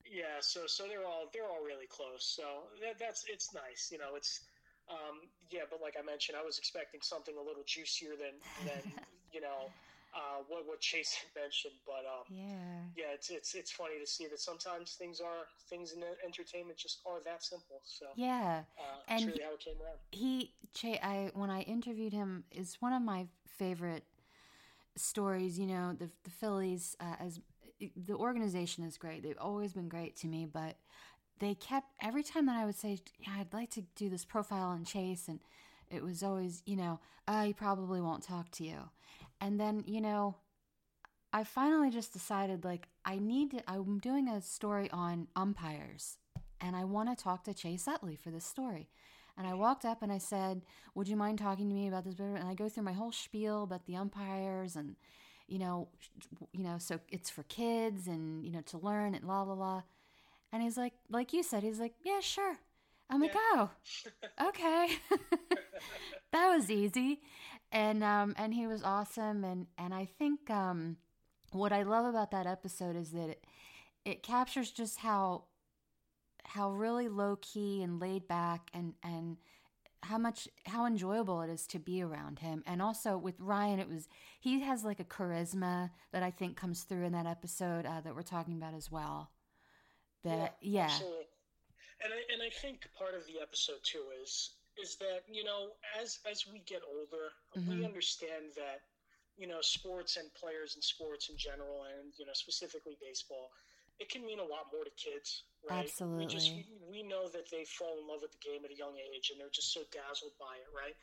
yeah, 0.06 0.39
so 0.41 0.65
so 0.65 0.88
they're 0.88 1.06
all 1.06 1.30
they're 1.34 1.47
all 1.47 1.63
really 1.63 1.88
close. 1.89 2.26
So 2.26 2.69
that, 2.82 3.00
that's 3.00 3.26
it's 3.28 3.54
nice, 3.54 3.89
you 3.91 3.97
know. 3.97 4.15
It's 4.15 4.41
um, 4.89 5.28
yeah, 5.52 5.67
but 5.69 5.82
like 5.82 5.95
I 6.00 6.04
mentioned, 6.04 6.38
I 6.39 6.45
was 6.45 6.58
expecting 6.58 7.02
something 7.02 7.36
a 7.36 7.43
little 7.43 7.63
juicier 7.65 8.15
than 8.15 8.36
than 8.65 8.82
you 9.34 9.41
know 9.41 9.69
uh, 10.17 10.41
what 10.47 10.67
what 10.67 10.80
Chase 10.82 11.13
had 11.13 11.41
mentioned, 11.41 11.75
but 11.86 12.03
um, 12.10 12.25
yeah, 12.30 12.82
yeah, 12.95 13.13
it's 13.13 13.30
it's 13.30 13.53
it's 13.53 13.71
funny 13.71 13.99
to 13.99 14.08
see 14.08 14.27
that 14.27 14.39
sometimes 14.39 14.93
things 14.93 15.21
are 15.21 15.45
things 15.69 15.93
in 15.93 16.03
entertainment 16.25 16.77
just 16.77 16.99
are 17.06 17.19
that 17.23 17.43
simple. 17.43 17.82
So 17.86 18.08
yeah, 18.15 18.63
uh, 18.80 18.84
and 19.08 19.27
really 19.27 19.43
how 19.43 19.53
it 19.53 19.60
came 19.60 19.75
around. 19.75 19.99
He, 20.12 20.53
Chase, 20.73 20.99
I 21.03 21.32
when 21.36 21.49
I 21.49 21.62
interviewed 21.62 22.13
him, 22.13 22.45
is 22.51 22.77
one 22.80 22.93
of 22.93 23.01
my 23.01 23.27
favorite 23.45 24.06
stories. 24.95 25.60
You 25.60 25.67
know, 25.67 25.93
the 25.97 26.10
the 26.23 26.32
Phillies 26.32 26.97
uh, 26.99 27.15
as 27.19 27.39
the 27.95 28.15
organization 28.15 28.84
is 28.84 28.97
great. 28.97 29.21
They've 29.21 29.38
always 29.39 29.73
been 29.73 29.89
great 29.89 30.15
to 30.17 30.27
me, 30.27 30.45
but 30.51 30.77
they 31.39 31.53
kept 31.53 31.88
every 32.01 32.23
time 32.23 32.47
that 32.47 32.56
I 32.56 32.65
would 32.65 32.75
say, 32.77 32.99
"Yeah, 33.19 33.36
I'd 33.39 33.53
like 33.53 33.69
to 33.71 33.82
do 33.95 34.10
this 34.10 34.25
profile 34.25 34.67
on 34.69 34.84
Chase," 34.84 35.27
and 35.27 35.39
it 35.89 36.03
was 36.03 36.23
always, 36.23 36.63
you 36.65 36.75
know, 36.75 36.99
uh, 37.27 37.43
he 37.45 37.53
probably 37.53 38.01
won't 38.01 38.23
talk 38.23 38.49
to 38.51 38.63
you. 38.63 38.89
And 39.39 39.60
then, 39.60 39.84
you 39.86 40.02
know, 40.02 40.36
I 41.34 41.43
finally 41.43 41.89
just 41.89 42.13
decided 42.13 42.63
like 42.63 42.88
I 43.06 43.19
need 43.19 43.52
to 43.52 43.69
I'm 43.69 44.00
doing 44.00 44.28
a 44.28 44.41
story 44.41 44.89
on 44.91 45.28
umpires 45.36 46.17
and 46.60 46.76
I 46.76 46.84
want 46.86 47.15
to 47.15 47.21
talk 47.21 47.43
to 47.43 47.54
Chase 47.54 47.88
Utley 47.88 48.15
for 48.15 48.32
this 48.32 48.45
story. 48.45 48.89
And 49.38 49.45
I 49.45 49.54
walked 49.54 49.86
up 49.86 50.02
and 50.02 50.12
I 50.12 50.17
said, 50.17 50.63
"Would 50.95 51.08
you 51.08 51.15
mind 51.15 51.38
talking 51.38 51.69
to 51.69 51.76
me 51.76 51.88
about 51.88 52.06
this?" 52.06 52.17
And 52.19 52.47
I 52.47 52.56
go 52.56 52.69
through 52.69 52.84
my 52.84 52.93
whole 52.93 53.12
spiel 53.12 53.63
about 53.63 53.86
the 53.86 53.95
umpires 53.95 54.76
and 54.76 54.95
you 55.47 55.60
know, 55.60 55.89
you 56.52 56.63
know, 56.63 56.78
so 56.80 57.00
it's 57.10 57.30
for 57.30 57.43
kids 57.43 58.08
and 58.08 58.43
you 58.43 58.52
know 58.52 58.62
to 58.62 58.78
learn 58.78 59.13
and 59.13 59.26
la 59.26 59.43
la 59.43 59.54
la. 59.54 59.82
And 60.52 60.63
he's 60.63 60.78
like, 60.78 60.93
like 61.10 61.34
you 61.34 61.43
said, 61.43 61.62
he's 61.63 61.80
like, 61.80 61.93
"Yeah, 62.04 62.19
sure." 62.21 62.58
I'm 63.10 63.21
like, 63.21 63.36
"Oh, 63.36 63.69
okay." 64.41 64.89
that 66.38 66.56
was 66.56 66.69
easy. 66.69 67.21
And 67.71 68.04
um 68.04 68.36
and 68.38 68.54
he 68.54 68.67
was 68.67 68.84
awesome 68.84 69.43
and 69.43 69.67
and 69.78 69.93
I 69.93 70.06
think 70.06 70.50
um 70.50 70.97
what 71.52 71.73
I 71.73 71.84
love 71.84 72.06
about 72.06 72.32
that 72.32 72.45
episode 72.45 72.95
is 72.95 73.12
that 73.12 73.30
it, 73.30 73.45
it 74.06 74.23
captures 74.23 74.71
just 74.71 75.00
how 75.00 75.45
how 76.45 76.71
really 76.71 77.10
low 77.10 77.38
key 77.41 77.82
and 77.84 78.00
laid 78.00 78.28
back 78.28 78.69
and 78.73 78.93
and 79.04 79.38
how 80.04 80.17
much 80.17 80.47
how 80.65 80.86
enjoyable 80.86 81.41
it 81.41 81.50
is 81.50 81.65
to 81.67 81.80
be 81.80 82.02
around 82.02 82.39
him 82.39 82.63
and 82.67 82.82
also 82.84 83.17
with 83.17 83.34
ryan 83.39 83.80
it 83.80 83.89
was 83.89 84.08
he 84.39 84.62
has 84.62 84.84
like 84.84 85.00
a 85.00 85.04
charisma 85.04 85.89
that 86.13 86.21
i 86.21 86.30
think 86.30 86.56
comes 86.56 86.84
through 86.84 87.04
in 87.04 87.12
that 87.12 87.26
episode 87.26 87.86
uh, 87.86 88.00
that 88.02 88.15
we're 88.15 88.21
talking 88.21 88.56
about 88.56 88.76
as 88.76 88.91
well 88.91 89.32
that 90.23 90.56
yeah, 90.62 90.84
yeah. 90.84 90.86
Absolutely. 90.86 91.26
and 92.04 92.13
I, 92.13 92.34
and 92.34 92.41
I 92.43 92.50
think 92.62 92.88
part 92.97 93.15
of 93.15 93.26
the 93.26 93.41
episode 93.41 93.80
too 93.84 94.04
is 94.23 94.52
is 94.81 94.95
that 94.97 95.21
you 95.27 95.43
know 95.43 95.69
as 96.01 96.19
as 96.29 96.45
we 96.51 96.59
get 96.65 96.81
older 96.87 97.33
mm-hmm. 97.57 97.79
we 97.79 97.85
understand 97.85 98.53
that 98.55 98.81
you 99.37 99.45
know, 99.45 99.61
sports 99.61 100.17
and 100.17 100.25
players 100.33 100.73
and 100.73 100.83
sports 100.83 101.29
in 101.29 101.37
general, 101.37 101.85
and 101.85 102.09
you 102.17 102.25
know, 102.25 102.33
specifically 102.33 102.97
baseball, 102.97 103.53
it 104.01 104.09
can 104.09 104.25
mean 104.25 104.41
a 104.41 104.49
lot 104.49 104.73
more 104.73 104.83
to 104.83 104.93
kids, 104.97 105.45
right? 105.69 105.85
Absolutely. 105.85 106.25
We 106.25 106.27
just 106.27 106.51
we 106.89 107.05
know 107.05 107.29
that 107.29 107.45
they 107.53 107.63
fall 107.69 108.01
in 108.01 108.09
love 108.09 108.25
with 108.25 108.33
the 108.33 108.41
game 108.41 108.65
at 108.65 108.73
a 108.73 108.77
young 108.77 108.97
age, 108.97 109.29
and 109.29 109.37
they're 109.37 109.53
just 109.53 109.71
so 109.71 109.85
dazzled 109.93 110.33
by 110.41 110.57
it, 110.57 110.69
right? 110.73 110.97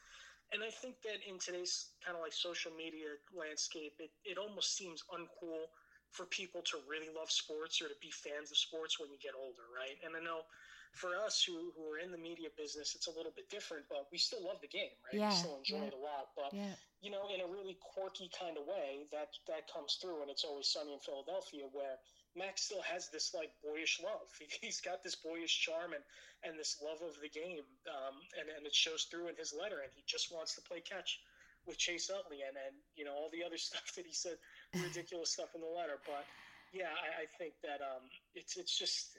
And 0.52 0.60
I 0.66 0.70
think 0.70 1.00
that 1.06 1.22
in 1.24 1.38
today's 1.38 1.94
kind 2.04 2.18
of 2.18 2.22
like 2.22 2.34
social 2.34 2.74
media 2.74 3.16
landscape, 3.32 3.96
it, 3.98 4.10
it 4.26 4.36
almost 4.36 4.76
seems 4.76 5.02
uncool 5.08 5.70
for 6.10 6.26
people 6.30 6.62
to 6.70 6.78
really 6.86 7.10
love 7.10 7.30
sports 7.30 7.80
or 7.80 7.88
to 7.88 7.98
be 7.98 8.12
fans 8.12 8.52
of 8.52 8.58
sports 8.58 9.00
when 9.00 9.10
you 9.10 9.18
get 9.18 9.34
older, 9.34 9.66
right? 9.72 9.98
And 10.04 10.14
I 10.14 10.22
know 10.22 10.46
for 10.94 11.10
us 11.26 11.42
who, 11.42 11.74
who 11.74 11.90
are 11.90 11.98
in 11.98 12.14
the 12.14 12.18
media 12.18 12.48
business, 12.54 12.94
it's 12.94 13.10
a 13.10 13.14
little 13.14 13.34
bit 13.34 13.50
different, 13.50 13.84
but 13.90 14.06
we 14.14 14.18
still 14.18 14.46
love 14.46 14.62
the 14.62 14.70
game, 14.70 14.94
right? 15.10 15.18
Yeah, 15.18 15.28
we 15.28 15.34
still 15.34 15.58
enjoy 15.58 15.82
yeah, 15.82 15.90
it 15.90 15.94
a 15.98 16.02
lot. 16.02 16.30
But, 16.38 16.54
yeah. 16.54 16.78
you 17.02 17.10
know, 17.10 17.26
in 17.34 17.42
a 17.42 17.48
really 17.50 17.76
quirky 17.82 18.30
kind 18.30 18.54
of 18.54 18.64
way, 18.64 19.10
that, 19.10 19.34
that 19.50 19.66
comes 19.66 19.98
through, 19.98 20.22
and 20.22 20.30
it's 20.30 20.46
always 20.46 20.70
sunny 20.70 20.94
in 20.94 21.02
Philadelphia, 21.02 21.66
where 21.74 21.98
Mac 22.38 22.58
still 22.58 22.82
has 22.86 23.10
this 23.10 23.34
like 23.34 23.50
boyish 23.58 23.98
love. 23.98 24.30
He's 24.62 24.80
got 24.80 25.02
this 25.02 25.18
boyish 25.18 25.54
charm 25.66 25.98
and, 25.98 26.04
and 26.46 26.54
this 26.54 26.78
love 26.78 27.02
of 27.02 27.18
the 27.18 27.28
game, 27.28 27.66
um, 27.90 28.14
and, 28.38 28.46
and 28.54 28.62
it 28.62 28.74
shows 28.74 29.10
through 29.10 29.28
in 29.28 29.36
his 29.36 29.50
letter, 29.50 29.82
and 29.82 29.90
he 29.94 30.06
just 30.06 30.30
wants 30.30 30.54
to 30.54 30.62
play 30.62 30.78
catch 30.78 31.18
with 31.66 31.78
Chase 31.78 32.10
Utley 32.12 32.44
and, 32.46 32.56
and 32.60 32.76
you 32.94 33.04
know 33.04 33.16
all 33.16 33.30
the 33.32 33.42
other 33.42 33.56
stuff 33.68 33.90
that 33.98 34.06
he 34.06 34.14
said, 34.14 34.38
ridiculous 34.74 35.34
stuff 35.34 35.54
in 35.54 35.60
the 35.60 35.74
letter. 35.74 35.98
But 36.06 36.22
yeah, 36.70 36.94
I, 36.94 37.24
I 37.24 37.26
think 37.38 37.54
that 37.62 37.82
um, 37.82 38.06
it's 38.34 38.56
it's 38.56 38.78
just 38.78 39.18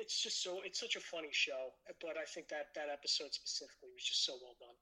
it's 0.00 0.22
just 0.22 0.42
so 0.42 0.60
it's 0.64 0.80
such 0.80 0.96
a 0.96 1.00
funny 1.00 1.28
show 1.32 1.72
but 2.00 2.16
i 2.20 2.24
think 2.24 2.48
that 2.48 2.66
that 2.74 2.88
episode 2.92 3.32
specifically 3.32 3.88
was 3.94 4.04
just 4.04 4.24
so 4.24 4.34
well 4.42 4.54
done. 4.60 4.76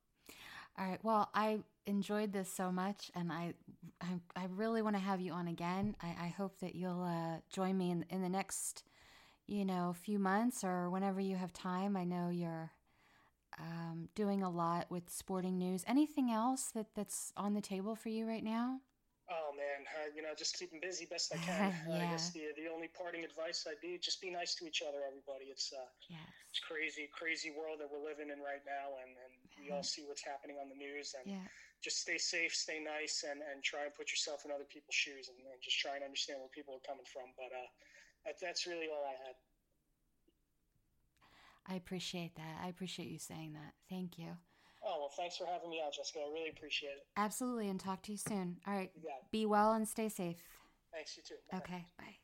All 0.78 0.90
right. 0.90 1.00
Well 1.02 1.30
i 1.34 1.58
enjoyed 1.86 2.32
this 2.32 2.52
so 2.52 2.70
much 2.70 3.10
and 3.14 3.32
i 3.32 3.54
i, 4.00 4.20
I 4.36 4.46
really 4.50 4.82
want 4.82 4.96
to 4.96 5.02
have 5.02 5.20
you 5.20 5.32
on 5.32 5.48
again. 5.48 5.96
I, 6.00 6.26
I 6.26 6.28
hope 6.28 6.60
that 6.60 6.74
you'll 6.74 7.02
uh, 7.02 7.38
join 7.52 7.76
me 7.76 7.90
in, 7.90 8.04
in 8.10 8.22
the 8.22 8.28
next 8.28 8.84
you 9.46 9.64
know 9.64 9.94
few 9.98 10.18
months 10.18 10.64
or 10.64 10.88
whenever 10.90 11.20
you 11.20 11.36
have 11.36 11.52
time. 11.52 11.96
I 11.96 12.04
know 12.04 12.30
you're 12.30 12.72
um, 13.58 14.08
doing 14.14 14.42
a 14.42 14.50
lot 14.50 14.90
with 14.90 15.10
sporting 15.10 15.58
news. 15.58 15.84
Anything 15.86 16.30
else 16.30 16.70
that 16.74 16.86
that's 16.94 17.32
on 17.36 17.54
the 17.54 17.60
table 17.60 17.94
for 17.94 18.08
you 18.08 18.26
right 18.26 18.44
now 18.44 18.80
Oh 19.32 19.56
man, 19.56 19.88
uh, 19.96 20.12
you 20.12 20.20
know, 20.20 20.36
just 20.36 20.60
keeping 20.60 20.76
busy 20.76 21.08
best 21.08 21.32
I 21.32 21.40
can. 21.40 21.72
yeah. 21.88 22.04
I 22.04 22.12
guess 22.12 22.28
the 22.36 22.52
the 22.52 22.68
only 22.68 22.92
parting 22.92 23.24
advice 23.24 23.64
I'd 23.64 23.80
be 23.80 23.96
just 23.96 24.20
be 24.20 24.28
nice 24.28 24.52
to 24.60 24.68
each 24.68 24.84
other, 24.84 25.00
everybody. 25.08 25.48
It's 25.48 25.72
uh, 25.72 25.88
yes. 26.12 26.20
it's 26.52 26.60
crazy, 26.60 27.08
crazy 27.08 27.48
world 27.48 27.80
that 27.80 27.88
we're 27.88 28.04
living 28.04 28.28
in 28.28 28.44
right 28.44 28.60
now, 28.68 29.00
and, 29.00 29.16
and 29.16 29.32
we 29.56 29.72
all 29.72 29.86
see 29.94 30.04
what's 30.04 30.20
happening 30.20 30.60
on 30.60 30.68
the 30.68 30.76
news. 30.76 31.16
And 31.16 31.24
yeah. 31.24 31.48
just 31.80 32.04
stay 32.04 32.20
safe, 32.20 32.52
stay 32.52 32.76
nice, 32.76 33.24
and, 33.24 33.40
and 33.40 33.64
try 33.64 33.88
and 33.88 33.92
put 33.96 34.12
yourself 34.12 34.44
in 34.44 34.52
other 34.52 34.68
people's 34.68 34.98
shoes, 34.98 35.32
and, 35.32 35.40
and 35.40 35.56
just 35.64 35.80
try 35.80 35.96
and 35.96 36.04
understand 36.04 36.44
where 36.44 36.52
people 36.52 36.76
are 36.76 36.84
coming 36.84 37.08
from. 37.08 37.32
But 37.40 37.56
uh, 37.56 37.68
that, 38.28 38.36
that's 38.36 38.68
really 38.68 38.92
all 38.92 39.08
I 39.08 39.16
had. 39.16 39.36
I 41.64 41.74
appreciate 41.80 42.36
that. 42.36 42.60
I 42.60 42.68
appreciate 42.68 43.08
you 43.08 43.18
saying 43.18 43.56
that. 43.56 43.72
Thank 43.88 44.20
you. 44.20 44.36
Oh, 44.84 44.98
well, 44.98 45.12
thanks 45.16 45.36
for 45.36 45.46
having 45.46 45.70
me 45.70 45.80
out, 45.84 45.94
Jessica. 45.94 46.20
I 46.20 46.32
really 46.32 46.50
appreciate 46.50 46.90
it. 46.90 47.06
Absolutely, 47.16 47.68
and 47.68 47.78
talk 47.78 48.02
to 48.02 48.12
you 48.12 48.18
soon. 48.18 48.58
All 48.66 48.74
right. 48.74 48.90
Be 49.30 49.46
well 49.46 49.72
and 49.72 49.86
stay 49.86 50.08
safe. 50.08 50.36
Thanks, 50.92 51.16
you 51.16 51.22
too. 51.22 51.36
Bye. 51.50 51.58
Okay, 51.58 51.86
bye. 51.98 52.21